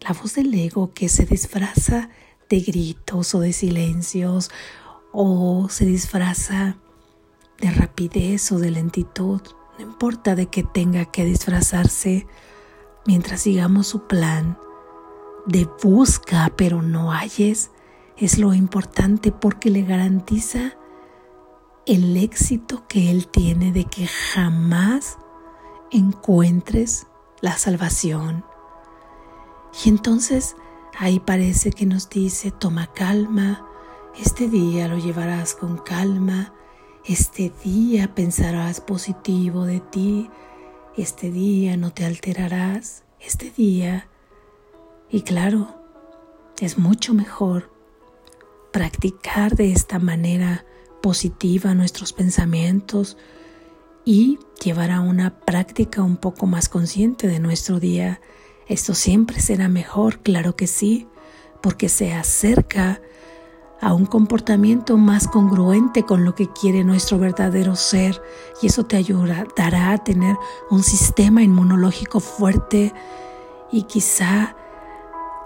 la 0.00 0.12
voz 0.12 0.34
del 0.34 0.54
ego 0.54 0.94
que 0.94 1.08
se 1.08 1.26
disfraza 1.26 2.08
de 2.48 2.60
gritos 2.60 3.34
o 3.34 3.40
de 3.40 3.52
silencios 3.52 4.50
o 5.12 5.68
se 5.68 5.84
disfraza 5.84 6.76
de 7.60 7.70
rapidez 7.70 8.50
o 8.52 8.58
de 8.58 8.70
lentitud. 8.70 9.40
No 9.78 9.84
importa 9.84 10.34
de 10.34 10.46
que 10.46 10.62
tenga 10.62 11.04
que 11.06 11.24
disfrazarse, 11.24 12.26
mientras 13.06 13.42
sigamos 13.42 13.86
su 13.86 14.06
plan 14.06 14.58
de 15.46 15.68
busca 15.82 16.52
pero 16.56 16.82
no 16.82 17.12
halles, 17.12 17.70
es 18.16 18.38
lo 18.38 18.54
importante 18.54 19.32
porque 19.32 19.70
le 19.70 19.82
garantiza 19.82 20.76
el 21.86 22.16
éxito 22.16 22.84
que 22.88 23.10
Él 23.10 23.28
tiene 23.28 23.72
de 23.72 23.84
que 23.84 24.06
jamás 24.06 25.18
encuentres 25.90 27.06
la 27.40 27.58
salvación. 27.58 28.44
Y 29.84 29.88
entonces 29.88 30.56
ahí 30.98 31.20
parece 31.20 31.72
que 31.72 31.86
nos 31.86 32.08
dice, 32.08 32.50
toma 32.50 32.86
calma, 32.86 33.66
este 34.18 34.48
día 34.48 34.88
lo 34.88 34.96
llevarás 34.96 35.54
con 35.54 35.76
calma, 35.76 36.54
este 37.04 37.52
día 37.62 38.14
pensarás 38.14 38.80
positivo 38.80 39.66
de 39.66 39.80
ti, 39.80 40.30
este 40.96 41.30
día 41.30 41.76
no 41.76 41.92
te 41.92 42.04
alterarás, 42.04 43.04
este 43.20 43.50
día. 43.50 44.08
Y 45.10 45.22
claro, 45.22 45.82
es 46.60 46.78
mucho 46.78 47.14
mejor 47.14 47.72
practicar 48.72 49.56
de 49.56 49.72
esta 49.72 49.98
manera 49.98 50.64
positiva 51.02 51.74
nuestros 51.74 52.12
pensamientos 52.12 53.16
y 54.04 54.38
llevar 54.62 54.90
a 54.90 55.00
una 55.00 55.40
práctica 55.40 56.02
un 56.02 56.16
poco 56.16 56.46
más 56.46 56.68
consciente 56.68 57.26
de 57.26 57.40
nuestro 57.40 57.80
día. 57.80 58.20
Esto 58.68 58.94
siempre 58.94 59.40
será 59.40 59.68
mejor, 59.68 60.20
claro 60.20 60.56
que 60.56 60.66
sí, 60.66 61.08
porque 61.60 61.88
se 61.88 62.12
acerca 62.12 63.00
a 63.80 63.92
un 63.92 64.06
comportamiento 64.06 64.96
más 64.96 65.28
congruente 65.28 66.04
con 66.04 66.24
lo 66.24 66.34
que 66.34 66.48
quiere 66.48 66.84
nuestro 66.84 67.18
verdadero 67.18 67.76
ser 67.76 68.22
y 68.62 68.68
eso 68.68 68.84
te 68.84 68.96
ayudará 68.96 69.92
a 69.92 69.98
tener 69.98 70.36
un 70.70 70.82
sistema 70.82 71.42
inmunológico 71.42 72.20
fuerte 72.20 72.94
y 73.70 73.82
quizá 73.82 74.56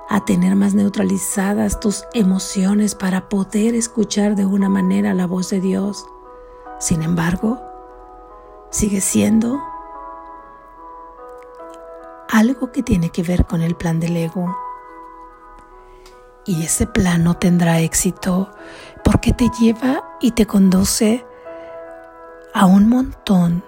a 0.09 0.25
tener 0.25 0.57
más 0.57 0.75
neutralizadas 0.75 1.81
tus 1.81 2.05
emociones 2.15 2.95
para 2.95 3.29
poder 3.29 3.75
escuchar 3.75 4.37
de 4.37 4.47
una 4.47 4.69
manera 4.69 5.15
la 5.15 5.27
voz 5.27 5.51
de 5.51 5.61
Dios. 5.61 6.07
Sin 6.79 7.03
embargo, 7.03 7.61
sigue 8.71 9.01
siendo 9.01 9.61
algo 12.29 12.73
que 12.73 12.83
tiene 12.83 13.11
que 13.11 13.23
ver 13.23 13.47
con 13.47 13.63
el 13.63 13.75
plan 13.75 14.01
del 14.01 14.17
ego 14.17 14.57
y 16.49 16.63
ese 16.63 16.87
plan 16.87 17.25
no 17.25 17.35
tendrá 17.35 17.81
éxito 17.81 18.51
porque 19.05 19.35
te 19.35 19.51
lleva 19.61 20.03
y 20.19 20.31
te 20.31 20.47
conduce 20.47 21.27
a 22.55 22.65
un 22.65 22.89
montón 22.89 23.63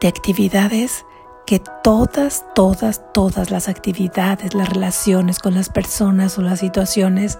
de 0.00 0.08
actividades 0.08 1.04
que 1.46 1.62
todas, 1.84 2.46
todas, 2.54 3.12
todas 3.12 3.50
las 3.50 3.68
actividades, 3.68 4.54
las 4.54 4.70
relaciones 4.70 5.38
con 5.38 5.54
las 5.54 5.68
personas 5.68 6.38
o 6.38 6.42
las 6.42 6.60
situaciones 6.60 7.38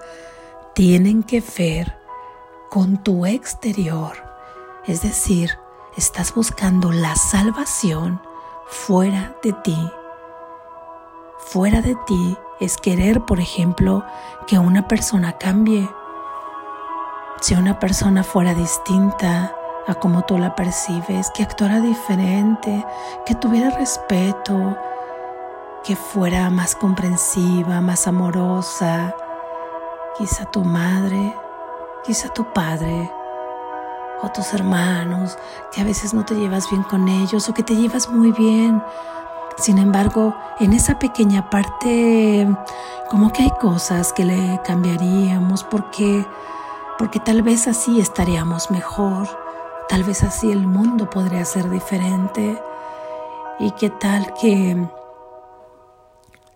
tienen 0.75 1.23
que 1.23 1.43
ver 1.57 1.97
con 2.69 3.03
tu 3.03 3.25
exterior. 3.25 4.13
Es 4.85 5.01
decir, 5.01 5.49
estás 5.97 6.35
buscando 6.35 6.91
la 6.91 7.15
salvación 7.15 8.21
fuera 8.67 9.35
de 9.41 9.53
ti. 9.63 9.91
Fuera 11.39 11.81
de 11.81 11.95
ti 12.05 12.37
es 12.59 12.77
querer, 12.77 13.21
por 13.21 13.39
ejemplo, 13.39 14.03
que 14.47 14.59
una 14.59 14.87
persona 14.87 15.33
cambie. 15.33 15.89
Si 17.41 17.53
una 17.53 17.79
persona 17.79 18.23
fuera 18.23 18.53
distinta 18.53 19.53
a 19.87 19.95
como 19.95 20.23
tú 20.23 20.37
la 20.37 20.55
percibes, 20.55 21.29
que 21.31 21.43
actuara 21.43 21.79
diferente, 21.79 22.85
que 23.25 23.35
tuviera 23.35 23.69
respeto, 23.69 24.77
que 25.83 25.95
fuera 25.95 26.49
más 26.49 26.75
comprensiva, 26.75 27.79
más 27.79 28.07
amorosa, 28.07 29.15
quizá 30.17 30.45
tu 30.45 30.63
madre, 30.63 31.33
quizá 32.03 32.29
tu 32.33 32.51
padre, 32.51 33.11
o 34.21 34.29
tus 34.29 34.53
hermanos, 34.53 35.37
que 35.71 35.81
a 35.81 35.83
veces 35.83 36.13
no 36.13 36.25
te 36.25 36.35
llevas 36.35 36.69
bien 36.69 36.83
con 36.83 37.07
ellos 37.07 37.47
o 37.49 37.53
que 37.53 37.63
te 37.63 37.75
llevas 37.75 38.09
muy 38.09 38.31
bien, 38.31 38.81
sin 39.57 39.79
embargo, 39.79 40.35
en 40.59 40.73
esa 40.73 40.99
pequeña 40.99 41.49
parte 41.49 42.47
como 43.09 43.31
que 43.31 43.43
hay 43.43 43.51
cosas 43.59 44.13
que 44.13 44.25
le 44.25 44.59
cambiaríamos 44.63 45.63
porque 45.63 46.25
porque 46.97 47.19
tal 47.19 47.43
vez 47.43 47.67
así 47.67 47.99
estaríamos 47.99 48.71
mejor, 48.71 49.27
tal 49.87 50.03
vez 50.03 50.23
así 50.23 50.51
el 50.51 50.65
mundo 50.65 51.09
podría 51.09 51.45
ser 51.45 51.69
diferente. 51.69 52.59
Y 53.59 53.71
qué 53.71 53.89
tal 53.89 54.33
que 54.33 54.87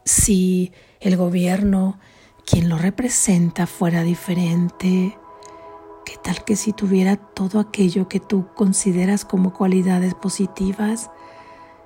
si 0.04 0.72
el 1.00 1.16
gobierno, 1.16 2.00
quien 2.46 2.70
lo 2.70 2.78
representa, 2.78 3.68
fuera 3.68 4.02
diferente, 4.02 5.18
qué 6.06 6.18
tal 6.18 6.44
que 6.44 6.56
si 6.56 6.74
tuviera 6.74 7.18
todo 7.18 7.60
aquello 7.60 8.08
que 8.08 8.20
tú 8.20 8.48
consideras 8.56 9.26
como 9.26 9.54
cualidades 9.54 10.16
positivas, 10.16 11.12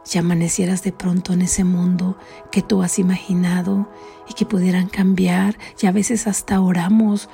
ya 0.06 0.20
amanecieras 0.20 0.84
de 0.84 0.92
pronto 0.92 1.34
en 1.34 1.42
ese 1.42 1.64
mundo 1.64 2.18
que 2.52 2.62
tú 2.62 2.84
has 2.84 3.00
imaginado 3.00 3.90
y 4.30 4.34
que 4.34 4.46
pudieran 4.46 4.88
cambiar 4.88 5.58
y 5.82 5.88
a 5.88 5.92
veces 5.92 6.28
hasta 6.28 6.62
oramos 6.62 7.30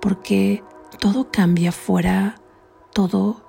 porque 0.00 0.64
todo 1.00 1.30
cambia 1.30 1.72
fuera, 1.72 2.40
todo. 2.92 3.42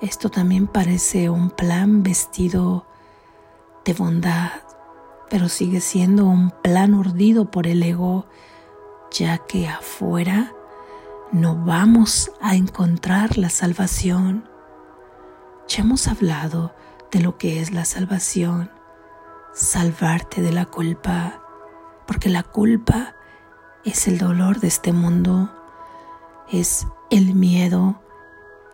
Esto 0.00 0.28
también 0.28 0.66
parece 0.66 1.30
un 1.30 1.50
plan 1.50 2.02
vestido 2.02 2.86
de 3.84 3.94
bondad, 3.94 4.50
pero 5.30 5.48
sigue 5.48 5.80
siendo 5.80 6.26
un 6.26 6.50
plan 6.50 6.94
urdido 6.94 7.50
por 7.50 7.66
el 7.66 7.82
ego, 7.82 8.26
ya 9.10 9.38
que 9.38 9.68
afuera 9.68 10.52
no 11.32 11.56
vamos 11.56 12.30
a 12.40 12.54
encontrar 12.54 13.36
la 13.38 13.50
salvación. 13.50 14.48
Ya 15.68 15.82
hemos 15.82 16.08
hablado 16.08 16.72
de 17.10 17.20
lo 17.20 17.38
que 17.38 17.60
es 17.60 17.72
la 17.72 17.84
salvación, 17.84 18.70
salvarte 19.54 20.42
de 20.42 20.52
la 20.52 20.66
culpa, 20.66 21.42
porque 22.06 22.28
la 22.28 22.42
culpa 22.42 23.14
es 23.84 24.08
el 24.08 24.18
dolor 24.18 24.60
de 24.60 24.68
este 24.68 24.92
mundo, 24.92 25.50
es 26.50 26.86
el 27.10 27.34
miedo 27.34 28.02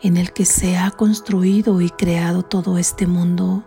en 0.00 0.16
el 0.16 0.32
que 0.32 0.44
se 0.44 0.76
ha 0.76 0.90
construido 0.90 1.80
y 1.80 1.90
creado 1.90 2.42
todo 2.42 2.78
este 2.78 3.06
mundo. 3.06 3.64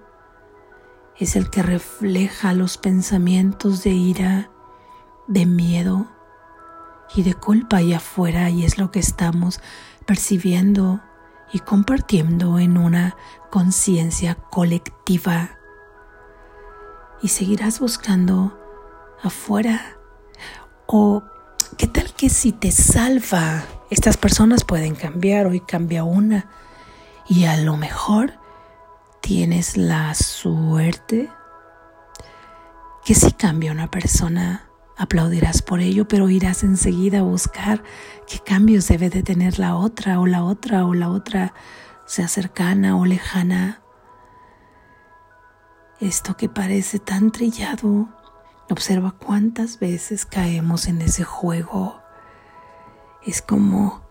Es 1.17 1.35
el 1.35 1.49
que 1.49 1.63
refleja 1.63 2.53
los 2.53 2.77
pensamientos 2.77 3.83
de 3.83 3.91
ira, 3.91 4.51
de 5.27 5.45
miedo 5.45 6.07
y 7.15 7.23
de 7.23 7.33
culpa 7.33 7.77
allá 7.77 7.97
afuera 7.97 8.49
y 8.49 8.65
es 8.65 8.77
lo 8.77 8.91
que 8.91 8.99
estamos 8.99 9.61
percibiendo 10.05 11.01
y 11.51 11.59
compartiendo 11.59 12.59
en 12.59 12.77
una 12.77 13.15
conciencia 13.49 14.35
colectiva. 14.35 15.57
Y 17.21 17.29
seguirás 17.29 17.79
buscando 17.79 18.57
afuera. 19.23 19.97
O 20.85 21.23
qué 21.77 21.87
tal 21.87 22.13
que 22.13 22.29
si 22.29 22.51
te 22.51 22.71
salva 22.71 23.63
estas 23.89 24.17
personas 24.17 24.63
pueden 24.63 24.95
cambiar, 24.95 25.47
hoy 25.47 25.61
cambia 25.61 26.03
una. 26.03 26.49
Y 27.27 27.45
a 27.45 27.57
lo 27.57 27.77
mejor 27.77 28.33
tienes 29.21 29.77
la 29.77 30.13
suerte 30.13 31.29
que 33.03 33.15
si 33.15 33.31
cambia 33.31 33.71
una 33.71 33.89
persona, 33.89 34.66
aplaudirás 34.97 35.61
por 35.61 35.79
ello, 35.79 36.07
pero 36.07 36.29
irás 36.29 36.63
enseguida 36.63 37.19
a 37.19 37.23
buscar 37.23 37.83
qué 38.27 38.39
cambios 38.39 38.87
debe 38.87 39.09
de 39.09 39.23
tener 39.23 39.59
la 39.59 39.75
otra 39.75 40.19
o 40.19 40.25
la 40.25 40.43
otra 40.43 40.85
o 40.85 40.93
la 40.93 41.09
otra, 41.09 41.53
sea 42.05 42.27
cercana 42.27 42.97
o 42.97 43.05
lejana. 43.05 43.81
Esto 45.99 46.37
que 46.37 46.49
parece 46.49 46.99
tan 46.99 47.31
trillado, 47.31 48.09
observa 48.69 49.11
cuántas 49.11 49.79
veces 49.79 50.25
caemos 50.25 50.87
en 50.87 51.01
ese 51.01 51.23
juego 51.23 52.01
es 53.27 53.41
como 53.41 54.01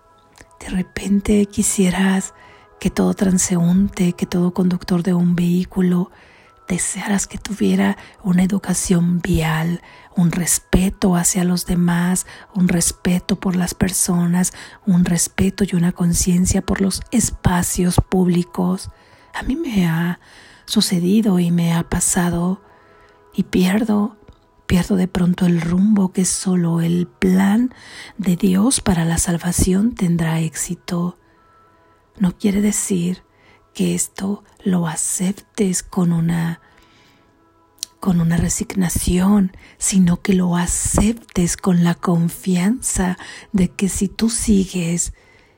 de 0.60 0.68
repente 0.68 1.46
quisieras 1.46 2.34
que 2.78 2.90
todo 2.90 3.14
transeúnte, 3.14 4.12
que 4.12 4.26
todo 4.26 4.52
conductor 4.52 5.02
de 5.02 5.14
un 5.14 5.34
vehículo 5.34 6.10
desearas 6.68 7.26
que 7.26 7.38
tuviera 7.38 7.96
una 8.22 8.42
educación 8.42 9.20
vial, 9.20 9.82
un 10.16 10.32
respeto 10.32 11.16
hacia 11.16 11.44
los 11.44 11.66
demás, 11.66 12.26
un 12.54 12.68
respeto 12.68 13.36
por 13.36 13.56
las 13.56 13.74
personas, 13.74 14.52
un 14.86 15.04
respeto 15.04 15.64
y 15.64 15.76
una 15.76 15.92
conciencia 15.92 16.62
por 16.62 16.80
los 16.80 17.02
espacios 17.10 17.96
públicos. 18.08 18.90
A 19.34 19.42
mí 19.42 19.56
me 19.56 19.86
ha 19.86 20.20
sucedido 20.64 21.38
y 21.38 21.50
me 21.50 21.74
ha 21.74 21.82
pasado 21.88 22.62
y 23.34 23.44
pierdo 23.44 24.16
pierdo 24.66 24.96
de 24.96 25.08
pronto 25.08 25.46
el 25.46 25.60
rumbo 25.60 26.12
que 26.12 26.24
solo 26.24 26.80
el 26.80 27.06
plan 27.06 27.72
de 28.18 28.36
Dios 28.36 28.80
para 28.80 29.04
la 29.04 29.18
salvación 29.18 29.94
tendrá 29.94 30.40
éxito. 30.40 31.18
No 32.18 32.36
quiere 32.36 32.60
decir 32.60 33.22
que 33.76 33.94
esto 33.94 34.42
lo 34.64 34.86
aceptes 34.88 35.82
con 35.82 36.14
una 36.14 36.62
con 38.00 38.20
una 38.22 38.38
resignación, 38.38 39.52
sino 39.76 40.22
que 40.22 40.32
lo 40.32 40.56
aceptes 40.56 41.58
con 41.58 41.84
la 41.84 41.94
confianza 41.94 43.18
de 43.52 43.68
que 43.68 43.90
si 43.90 44.08
tú 44.08 44.30
sigues 44.30 45.12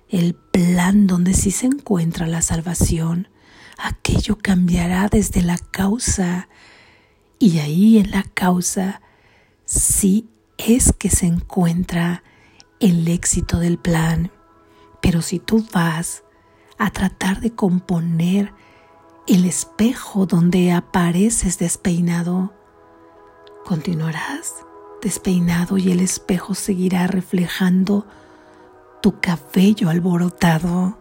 el 0.08 0.34
plan 0.34 1.06
donde 1.06 1.32
sí 1.32 1.52
se 1.52 1.66
encuentra 1.66 2.26
la 2.26 2.42
salvación, 2.42 3.28
aquello 3.76 4.36
cambiará 4.36 5.08
desde 5.08 5.42
la 5.42 5.58
causa 5.58 6.48
y 7.38 7.60
ahí 7.60 7.98
en 7.98 8.10
la 8.10 8.24
causa 8.24 9.00
sí 9.64 10.28
es 10.56 10.92
que 10.92 11.10
se 11.10 11.26
encuentra 11.26 12.24
el 12.80 13.06
éxito 13.06 13.60
del 13.60 13.78
plan. 13.78 14.32
Pero 15.00 15.22
si 15.22 15.38
tú 15.38 15.64
vas 15.72 16.24
a 16.78 16.90
tratar 16.90 17.40
de 17.40 17.54
componer 17.54 18.52
el 19.26 19.44
espejo 19.44 20.26
donde 20.26 20.72
apareces 20.72 21.58
despeinado, 21.58 22.52
continuarás 23.64 24.54
despeinado 25.02 25.78
y 25.78 25.92
el 25.92 26.00
espejo 26.00 26.54
seguirá 26.54 27.06
reflejando 27.06 28.06
tu 29.02 29.20
cabello 29.20 29.90
alborotado. 29.90 30.98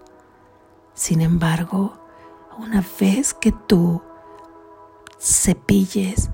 Sin 0.94 1.22
embargo, 1.22 1.98
una 2.58 2.84
vez 3.00 3.34
que 3.34 3.52
tú 3.52 4.02
cepilles 5.20 6.30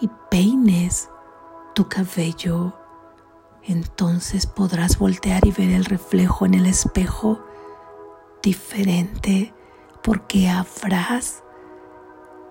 y 0.00 0.08
peines 0.30 1.08
tu 1.74 1.88
cabello, 1.88 2.74
entonces 3.64 4.46
podrás 4.46 4.98
voltear 4.98 5.46
y 5.46 5.52
ver 5.52 5.70
el 5.70 5.84
reflejo 5.84 6.46
en 6.46 6.54
el 6.54 6.66
espejo 6.66 7.44
diferente 8.42 9.54
porque 10.02 10.48
habrás 10.48 11.42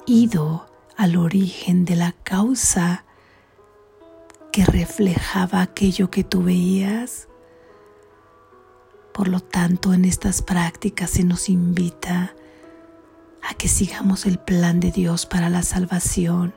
ido 0.05 0.65
al 0.97 1.17
origen 1.17 1.85
de 1.85 1.95
la 1.95 2.13
causa 2.23 3.05
que 4.51 4.65
reflejaba 4.65 5.61
aquello 5.61 6.09
que 6.09 6.23
tú 6.23 6.43
veías. 6.43 7.27
Por 9.13 9.27
lo 9.27 9.39
tanto, 9.39 9.93
en 9.93 10.05
estas 10.05 10.41
prácticas 10.41 11.11
se 11.11 11.23
nos 11.23 11.49
invita 11.49 12.35
a 13.41 13.53
que 13.55 13.67
sigamos 13.67 14.25
el 14.25 14.39
plan 14.39 14.79
de 14.79 14.91
Dios 14.91 15.25
para 15.25 15.49
la 15.49 15.63
salvación 15.63 16.53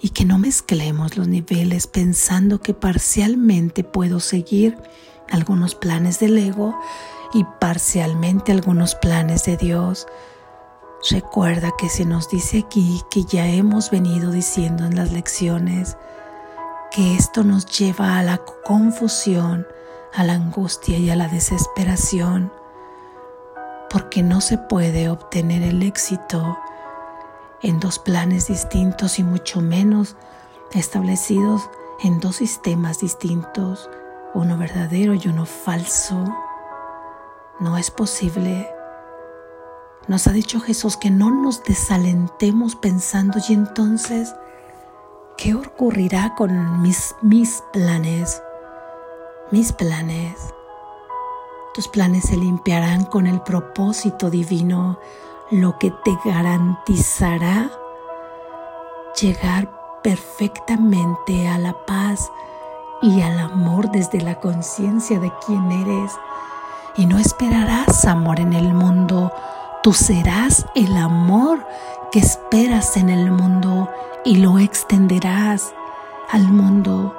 y 0.00 0.10
que 0.10 0.24
no 0.24 0.38
mezclemos 0.38 1.16
los 1.16 1.26
niveles 1.26 1.86
pensando 1.86 2.60
que 2.60 2.74
parcialmente 2.74 3.82
puedo 3.84 4.20
seguir 4.20 4.76
algunos 5.30 5.74
planes 5.74 6.20
del 6.20 6.38
ego 6.38 6.78
y 7.32 7.44
parcialmente 7.60 8.52
algunos 8.52 8.94
planes 8.94 9.44
de 9.44 9.56
Dios. 9.56 10.06
Recuerda 11.10 11.72
que 11.78 11.88
se 11.88 12.04
nos 12.04 12.28
dice 12.28 12.64
aquí 12.66 13.02
que 13.10 13.24
ya 13.24 13.46
hemos 13.46 13.90
venido 13.90 14.30
diciendo 14.30 14.84
en 14.84 14.96
las 14.96 15.12
lecciones 15.12 15.96
que 16.90 17.16
esto 17.16 17.44
nos 17.44 17.66
lleva 17.66 18.18
a 18.18 18.22
la 18.22 18.40
confusión, 18.64 19.66
a 20.14 20.24
la 20.24 20.34
angustia 20.34 20.98
y 20.98 21.10
a 21.10 21.16
la 21.16 21.28
desesperación 21.28 22.50
porque 23.90 24.22
no 24.22 24.40
se 24.40 24.58
puede 24.58 25.08
obtener 25.08 25.62
el 25.62 25.82
éxito 25.82 26.58
en 27.62 27.80
dos 27.80 27.98
planes 27.98 28.48
distintos 28.48 29.18
y 29.18 29.24
mucho 29.24 29.60
menos 29.60 30.16
establecidos 30.72 31.68
en 32.02 32.20
dos 32.20 32.36
sistemas 32.36 33.00
distintos, 33.00 33.88
uno 34.34 34.56
verdadero 34.58 35.14
y 35.14 35.26
uno 35.26 35.46
falso. 35.46 36.24
No 37.60 37.76
es 37.76 37.90
posible. 37.90 38.68
Nos 40.06 40.26
ha 40.26 40.32
dicho 40.32 40.60
Jesús 40.60 40.96
que 40.96 41.10
no 41.10 41.30
nos 41.30 41.62
desalentemos 41.64 42.76
pensando 42.76 43.38
y 43.48 43.52
entonces, 43.52 44.34
¿qué 45.36 45.54
ocurrirá 45.54 46.34
con 46.36 46.82
mis, 46.82 47.14
mis 47.22 47.62
planes? 47.72 48.42
Mis 49.50 49.72
planes 49.72 50.54
tus 51.78 51.86
planes 51.86 52.24
se 52.24 52.36
limpiarán 52.36 53.04
con 53.04 53.28
el 53.28 53.40
propósito 53.40 54.30
divino, 54.30 54.98
lo 55.52 55.78
que 55.78 55.92
te 56.04 56.18
garantizará 56.24 57.70
llegar 59.20 60.00
perfectamente 60.02 61.46
a 61.46 61.56
la 61.56 61.86
paz 61.86 62.32
y 63.00 63.20
al 63.22 63.38
amor 63.38 63.92
desde 63.92 64.20
la 64.20 64.40
conciencia 64.40 65.20
de 65.20 65.32
quién 65.46 65.70
eres. 65.70 66.10
Y 66.98 67.06
no 67.06 67.16
esperarás 67.16 68.04
amor 68.06 68.40
en 68.40 68.52
el 68.52 68.74
mundo, 68.74 69.32
tú 69.84 69.92
serás 69.92 70.66
el 70.74 70.96
amor 70.96 71.64
que 72.10 72.18
esperas 72.18 72.96
en 72.96 73.08
el 73.08 73.30
mundo 73.30 73.88
y 74.24 74.38
lo 74.38 74.58
extenderás 74.58 75.72
al 76.28 76.48
mundo. 76.48 77.14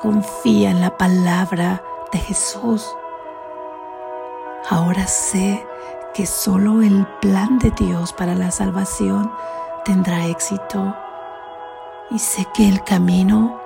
Confía 0.00 0.70
en 0.70 0.80
la 0.80 0.96
palabra 0.96 1.82
de 2.12 2.20
Jesús. 2.20 2.86
Ahora 4.68 5.04
sé 5.08 5.66
que 6.14 6.24
solo 6.24 6.80
el 6.80 7.08
plan 7.20 7.58
de 7.58 7.72
Dios 7.72 8.12
para 8.12 8.36
la 8.36 8.52
salvación 8.52 9.32
tendrá 9.84 10.26
éxito 10.26 10.94
y 12.08 12.20
sé 12.20 12.46
que 12.54 12.68
el 12.68 12.84
camino 12.84 13.60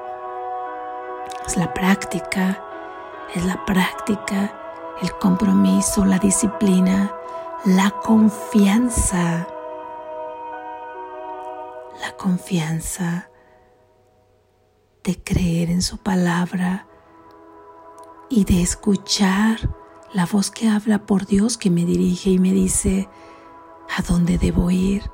es 1.46 1.58
la 1.58 1.74
práctica, 1.74 2.58
es 3.34 3.44
la 3.44 3.62
práctica, 3.66 4.63
el 5.02 5.12
compromiso, 5.18 6.04
la 6.04 6.18
disciplina, 6.18 7.14
la 7.64 7.90
confianza, 7.90 9.48
la 12.00 12.16
confianza 12.16 13.30
de 15.02 15.22
creer 15.22 15.70
en 15.70 15.82
su 15.82 15.98
palabra 15.98 16.86
y 18.30 18.44
de 18.44 18.62
escuchar 18.62 19.58
la 20.12 20.26
voz 20.26 20.50
que 20.50 20.68
habla 20.68 21.06
por 21.06 21.26
Dios 21.26 21.58
que 21.58 21.70
me 21.70 21.84
dirige 21.84 22.30
y 22.30 22.38
me 22.38 22.52
dice 22.52 23.08
a 23.96 24.02
dónde 24.02 24.38
debo 24.38 24.70
ir, 24.70 25.10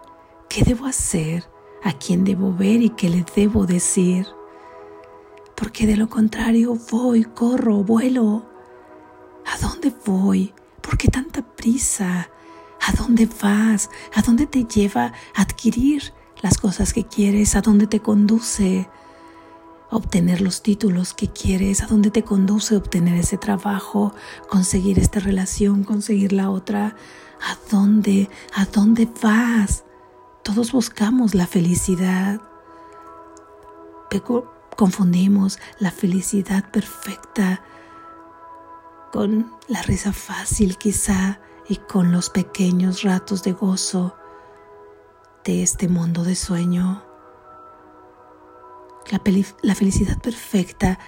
qué 0.49 0.63
debo 0.63 0.87
hacer, 0.87 1.51
a 1.83 1.93
quién 1.93 2.25
debo 2.25 2.55
ver 2.55 2.83
y 2.83 2.91
qué 2.91 3.09
le 3.09 3.25
debo 3.35 3.67
decir. 3.67 4.27
Porque 5.57 5.87
de 5.87 5.97
lo 5.97 6.09
contrario 6.09 6.77
voy, 6.91 7.25
corro, 7.25 7.83
vuelo. 7.83 8.50
¿A 9.47 9.59
dónde 9.59 9.93
voy? 10.05 10.53
¿Por 10.81 10.97
qué 10.97 11.09
tanta 11.09 11.43
prisa? 11.43 12.31
¿A 12.81 12.93
dónde 12.93 13.29
vas? 13.43 13.91
¿A 14.15 14.23
dónde 14.23 14.47
te 14.47 14.65
lleva 14.65 15.13
a 15.35 15.43
adquirir 15.43 16.13
las 16.43 16.59
cosas 16.59 16.93
que 16.93 17.05
quieres? 17.05 17.57
¿A 17.57 17.61
dónde 17.61 17.87
te 17.87 18.01
conduce? 18.01 18.89
obtener 19.91 20.41
los 20.41 20.63
títulos 20.63 21.15
que 21.15 21.29
quieres, 21.29 21.83
a 21.83 21.87
dónde 21.87 22.11
te 22.11 22.23
conduce 22.23 22.77
obtener 22.77 23.19
ese 23.19 23.37
trabajo, 23.37 24.15
conseguir 24.49 24.99
esta 24.99 25.21
relación, 25.21 25.85
conseguir 25.85 26.33
la 26.33 26.51
otra, 26.51 26.95
a 27.41 27.59
dónde, 27.71 28.31
a 28.55 28.67
dónde 28.67 29.09
vas. 29.21 29.85
Todos 30.43 30.73
buscamos 30.73 31.35
la 31.35 31.47
felicidad. 31.47 32.41
Confundimos 34.77 35.59
la 35.79 35.91
felicidad 35.91 36.71
perfecta 36.71 37.63
con 39.13 39.53
la 39.69 39.83
risa 39.83 40.13
fácil 40.13 40.77
quizá 40.77 41.41
y 41.69 41.77
con 41.77 42.13
los 42.13 42.31
pequeños 42.31 43.03
ratos 43.03 43.43
de 43.43 43.53
gozo 43.53 44.17
de 45.45 45.63
este 45.63 45.89
mundo 45.89 46.25
de 46.25 46.35
sueño. 46.35 47.05
La, 49.63 49.75
felicidad 49.75 50.21
perfecta 50.21 50.99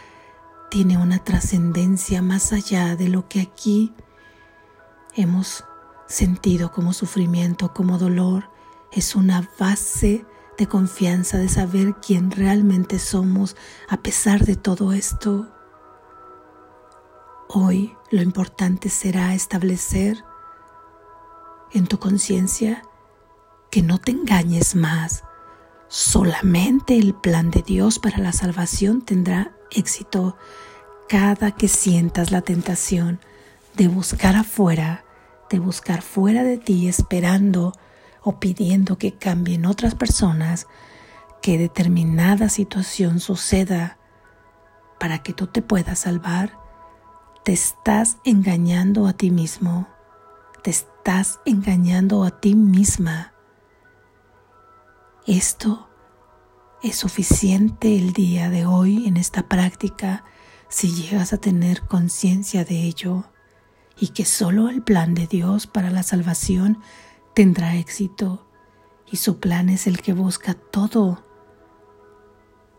tiene 0.70 0.98
una 0.98 1.22
trascendencia 1.22 2.22
más 2.22 2.52
allá 2.52 2.96
de 2.96 3.08
lo 3.08 3.28
que 3.28 3.40
aquí 3.40 3.94
hemos 5.14 5.64
sentido 6.08 6.72
como 6.72 6.92
sufrimiento, 6.92 7.72
como 7.72 7.98
dolor. 7.98 8.50
Es 8.90 9.14
una 9.14 9.48
base 9.58 10.26
de 10.58 10.66
confianza, 10.66 11.38
de 11.38 11.48
saber 11.48 11.94
quién 12.04 12.30
realmente 12.30 12.98
somos 12.98 13.56
a 13.88 13.98
pesar 13.98 14.44
de 14.44 14.56
todo 14.56 14.92
esto. 14.92 15.52
Hoy 17.54 17.94
lo 18.10 18.22
importante 18.22 18.88
será 18.88 19.34
establecer 19.34 20.24
en 21.72 21.86
tu 21.86 21.98
conciencia 21.98 22.82
que 23.70 23.82
no 23.82 23.98
te 23.98 24.12
engañes 24.12 24.74
más, 24.74 25.24
Solamente 25.94 26.96
el 26.96 27.12
plan 27.12 27.50
de 27.50 27.60
Dios 27.60 27.98
para 27.98 28.16
la 28.16 28.32
salvación 28.32 29.02
tendrá 29.02 29.52
éxito 29.70 30.38
cada 31.06 31.50
que 31.50 31.68
sientas 31.68 32.30
la 32.30 32.40
tentación 32.40 33.20
de 33.76 33.88
buscar 33.88 34.34
afuera, 34.34 35.04
de 35.50 35.58
buscar 35.58 36.00
fuera 36.00 36.44
de 36.44 36.56
ti 36.56 36.88
esperando 36.88 37.74
o 38.22 38.40
pidiendo 38.40 38.96
que 38.96 39.18
cambien 39.18 39.66
otras 39.66 39.94
personas, 39.94 40.66
que 41.42 41.58
determinada 41.58 42.48
situación 42.48 43.20
suceda 43.20 43.98
para 44.98 45.18
que 45.18 45.34
tú 45.34 45.46
te 45.46 45.60
puedas 45.60 45.98
salvar, 45.98 46.58
te 47.44 47.52
estás 47.52 48.18
engañando 48.24 49.08
a 49.08 49.14
ti 49.14 49.32
mismo, 49.32 49.88
te 50.62 50.70
estás 50.70 51.40
engañando 51.44 52.22
a 52.22 52.30
ti 52.30 52.54
misma. 52.54 53.32
Esto 55.26 55.88
es 56.84 56.96
suficiente 56.96 57.96
el 57.96 58.12
día 58.12 58.48
de 58.48 58.64
hoy 58.64 59.08
en 59.08 59.16
esta 59.16 59.48
práctica 59.48 60.24
si 60.68 60.92
llegas 60.94 61.32
a 61.32 61.38
tener 61.38 61.82
conciencia 61.82 62.64
de 62.64 62.82
ello 62.82 63.24
y 63.98 64.08
que 64.08 64.24
solo 64.24 64.68
el 64.68 64.82
plan 64.82 65.14
de 65.14 65.26
Dios 65.26 65.66
para 65.66 65.90
la 65.90 66.04
salvación 66.04 66.78
tendrá 67.34 67.74
éxito 67.76 68.46
y 69.10 69.16
su 69.16 69.40
plan 69.40 69.68
es 69.68 69.88
el 69.88 70.00
que 70.00 70.12
busca 70.12 70.54
todo 70.54 71.24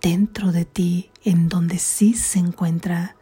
dentro 0.02 0.54
de 0.54 0.64
ti 0.64 1.12
en 1.24 1.50
donde 1.50 1.80
sí 1.80 2.14
se 2.14 2.40
encuentra 2.40 3.18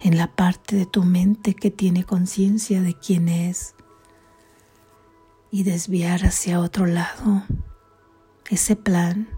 en 0.00 0.16
la 0.16 0.34
parte 0.34 0.76
de 0.76 0.86
tu 0.86 1.04
mente 1.04 1.54
que 1.54 1.70
tiene 1.70 2.04
conciencia 2.04 2.82
de 2.82 2.94
quién 2.94 3.28
es 3.28 3.74
y 5.50 5.62
desviar 5.64 6.24
hacia 6.24 6.60
otro 6.60 6.86
lado 6.86 7.44
ese 8.50 8.76
plan 8.76 9.28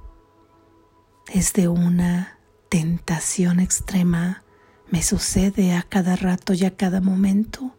es 1.26 1.52
de 1.52 1.66
una 1.66 2.38
tentación 2.68 3.58
extrema, 3.58 4.44
me 4.88 5.02
sucede 5.02 5.74
a 5.74 5.82
cada 5.82 6.14
rato 6.14 6.54
y 6.54 6.64
a 6.64 6.76
cada 6.76 7.00
momento. 7.00 7.76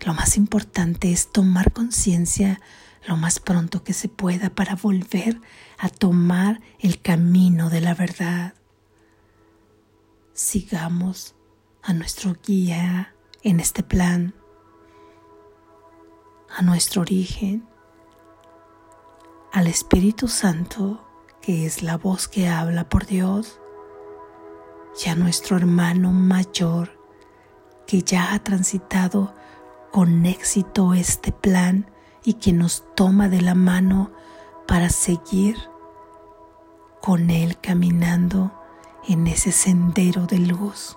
Lo 0.00 0.14
más 0.14 0.38
importante 0.38 1.12
es 1.12 1.30
tomar 1.30 1.72
conciencia 1.72 2.60
lo 3.06 3.18
más 3.18 3.38
pronto 3.38 3.84
que 3.84 3.92
se 3.92 4.08
pueda 4.08 4.48
para 4.48 4.76
volver 4.76 5.38
a 5.76 5.90
tomar 5.90 6.62
el 6.78 7.02
camino 7.02 7.68
de 7.68 7.82
la 7.82 7.94
verdad. 7.94 8.54
Sigamos 10.32 11.33
a 11.86 11.92
nuestro 11.92 12.34
guía 12.42 13.14
en 13.42 13.60
este 13.60 13.82
plan, 13.82 14.34
a 16.56 16.62
nuestro 16.62 17.02
origen 17.02 17.68
al 19.52 19.66
Espíritu 19.66 20.26
Santo, 20.26 21.06
que 21.42 21.66
es 21.66 21.82
la 21.82 21.98
voz 21.98 22.26
que 22.26 22.48
habla 22.48 22.88
por 22.88 23.04
Dios, 23.04 23.60
y 25.04 25.10
a 25.10 25.14
nuestro 25.14 25.58
hermano 25.58 26.10
mayor, 26.10 26.98
que 27.86 28.02
ya 28.02 28.32
ha 28.32 28.42
transitado 28.42 29.34
con 29.92 30.24
éxito 30.24 30.94
este 30.94 31.32
plan 31.32 31.90
y 32.24 32.34
que 32.34 32.52
nos 32.54 32.82
toma 32.94 33.28
de 33.28 33.42
la 33.42 33.54
mano 33.54 34.10
para 34.66 34.88
seguir 34.88 35.56
con 37.02 37.28
Él 37.28 37.58
caminando 37.60 38.58
en 39.06 39.26
ese 39.26 39.52
sendero 39.52 40.26
de 40.26 40.38
luz. 40.38 40.96